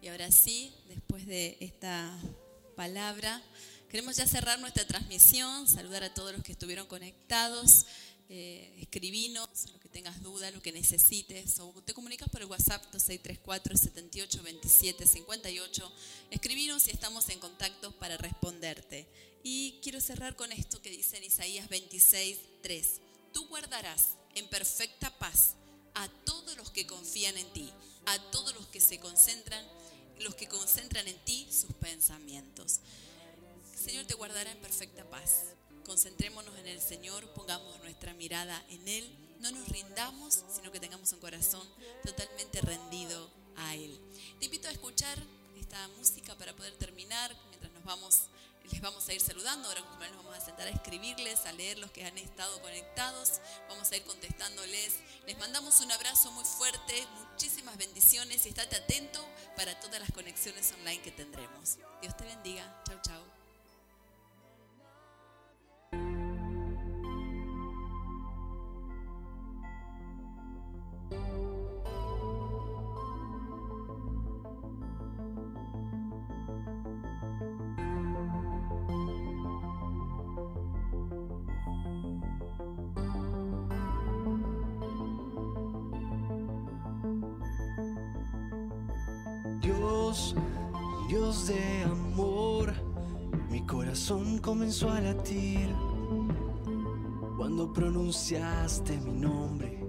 Y 0.00 0.06
ahora 0.06 0.30
sí, 0.30 0.72
después 0.88 1.26
de 1.26 1.56
esta 1.58 2.16
palabra, 2.76 3.42
Queremos 3.90 4.14
ya 4.14 4.24
cerrar 4.24 4.60
nuestra 4.60 4.86
transmisión, 4.86 5.66
saludar 5.66 6.04
a 6.04 6.14
todos 6.14 6.32
los 6.32 6.44
que 6.44 6.52
estuvieron 6.52 6.86
conectados, 6.86 7.86
eh, 8.32 8.78
escribinos, 8.80 9.48
lo 9.72 9.80
que 9.80 9.88
tengas 9.88 10.22
dudas, 10.22 10.54
lo 10.54 10.62
que 10.62 10.70
necesites, 10.70 11.58
o 11.58 11.72
te 11.84 11.92
comunicas 11.94 12.28
por 12.28 12.40
el 12.40 12.46
WhatsApp 12.46 12.80
2634 12.92 13.76
78 13.76 14.42
27 14.44 15.06
58. 15.06 15.92
Escribinos 16.30 16.86
y 16.86 16.92
estamos 16.92 17.28
en 17.28 17.40
contacto 17.40 17.90
para 17.98 18.16
responderte. 18.16 19.08
Y 19.42 19.80
quiero 19.82 20.00
cerrar 20.00 20.36
con 20.36 20.52
esto 20.52 20.80
que 20.80 20.90
dice 20.90 21.16
en 21.16 21.24
Isaías 21.24 21.68
26, 21.68 22.38
3. 22.62 23.00
Tú 23.32 23.48
guardarás 23.48 24.10
en 24.36 24.46
perfecta 24.48 25.18
paz 25.18 25.56
a 25.94 26.08
todos 26.24 26.56
los 26.56 26.70
que 26.70 26.86
confían 26.86 27.36
en 27.36 27.52
ti, 27.52 27.68
a 28.06 28.30
todos 28.30 28.54
los 28.54 28.68
que 28.68 28.80
se 28.80 29.00
concentran, 29.00 29.66
los 30.20 30.36
que 30.36 30.46
concentran 30.46 31.08
en 31.08 31.18
ti 31.24 31.48
sus 31.50 31.72
pensamientos. 31.72 32.78
Señor 33.74 34.04
te 34.04 34.14
guardará 34.14 34.52
en 34.52 34.60
perfecta 34.60 35.08
paz. 35.10 35.46
Concentrémonos 35.90 36.56
en 36.56 36.68
el 36.68 36.80
Señor, 36.80 37.26
pongamos 37.30 37.80
nuestra 37.80 38.14
mirada 38.14 38.64
en 38.68 38.86
Él, 38.86 39.12
no 39.40 39.50
nos 39.50 39.68
rindamos, 39.70 40.44
sino 40.54 40.70
que 40.70 40.78
tengamos 40.78 41.12
un 41.12 41.18
corazón 41.18 41.68
totalmente 42.04 42.60
rendido 42.60 43.28
a 43.56 43.74
Él. 43.74 43.98
Te 44.38 44.44
invito 44.44 44.68
a 44.68 44.70
escuchar 44.70 45.18
esta 45.58 45.88
música 45.98 46.36
para 46.36 46.54
poder 46.54 46.74
terminar, 46.74 47.36
mientras 47.48 47.72
nos 47.72 47.82
vamos, 47.82 48.20
les 48.70 48.80
vamos 48.80 49.08
a 49.08 49.14
ir 49.14 49.20
saludando, 49.20 49.66
ahora 49.66 49.80
nos 49.80 50.16
vamos 50.18 50.36
a 50.36 50.40
sentar 50.40 50.68
a 50.68 50.70
escribirles, 50.70 51.44
a 51.46 51.52
leer 51.54 51.76
los 51.78 51.90
que 51.90 52.04
han 52.04 52.16
estado 52.18 52.62
conectados, 52.62 53.40
vamos 53.68 53.90
a 53.90 53.96
ir 53.96 54.04
contestándoles. 54.04 54.94
Les 55.26 55.36
mandamos 55.38 55.80
un 55.80 55.90
abrazo 55.90 56.30
muy 56.30 56.44
fuerte, 56.44 57.04
muchísimas 57.32 57.76
bendiciones 57.76 58.46
y 58.46 58.50
estate 58.50 58.76
atento 58.76 59.26
para 59.56 59.80
todas 59.80 59.98
las 59.98 60.12
conexiones 60.12 60.70
online 60.70 61.02
que 61.02 61.10
tendremos. 61.10 61.78
Dios 62.00 62.16
te 62.16 62.22
bendiga. 62.26 62.80
Chau, 62.86 63.00
chau. 63.02 63.39
Dios, 89.60 90.34
de 91.46 91.82
amor, 91.84 92.72
mi 93.50 93.60
corazón 93.66 94.38
comenzó 94.38 94.90
a 94.90 95.00
latir 95.00 95.68
cuando 97.36 97.70
pronunciaste 97.72 98.98
mi 99.00 99.12
nombre. 99.12 99.84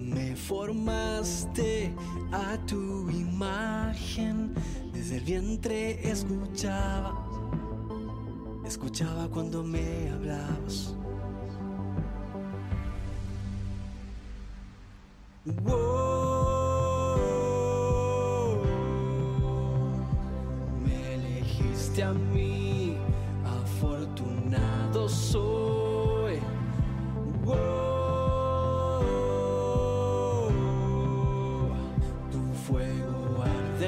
Me 0.00 0.34
formaste 0.34 1.94
a 2.32 2.56
tu 2.66 3.08
imagen, 3.10 4.54
desde 4.92 5.18
el 5.18 5.24
vientre 5.24 6.10
escuchaba, 6.10 7.14
escuchaba 8.64 9.28
cuando 9.28 9.62
me 9.62 10.10
hablabas. 10.10 10.97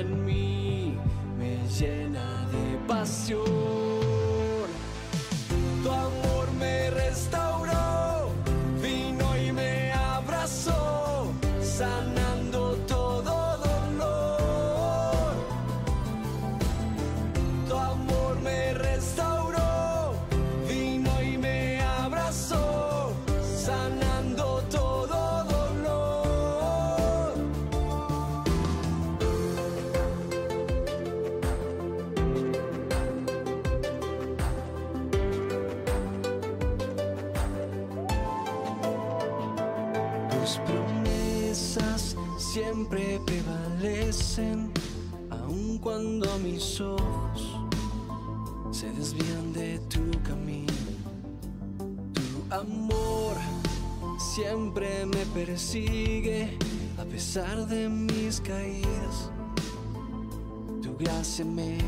Fuego 0.00 0.14
arde 0.14 0.14
en 0.14 0.24
mí, 0.24 0.40
me 0.40 0.49
siempre 54.50 55.04
me 55.06 55.26
persigue 55.34 56.56
a 56.98 57.04
pesar 57.04 57.66
de 57.66 57.88
mis 57.88 58.40
caídas. 58.40 59.30
Tu 60.82 60.96
gracia 60.96 61.44
me 61.44 61.78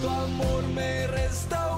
tu 0.00 0.08
amor 0.08 0.62
me 0.74 1.06
restaura. 1.06 1.69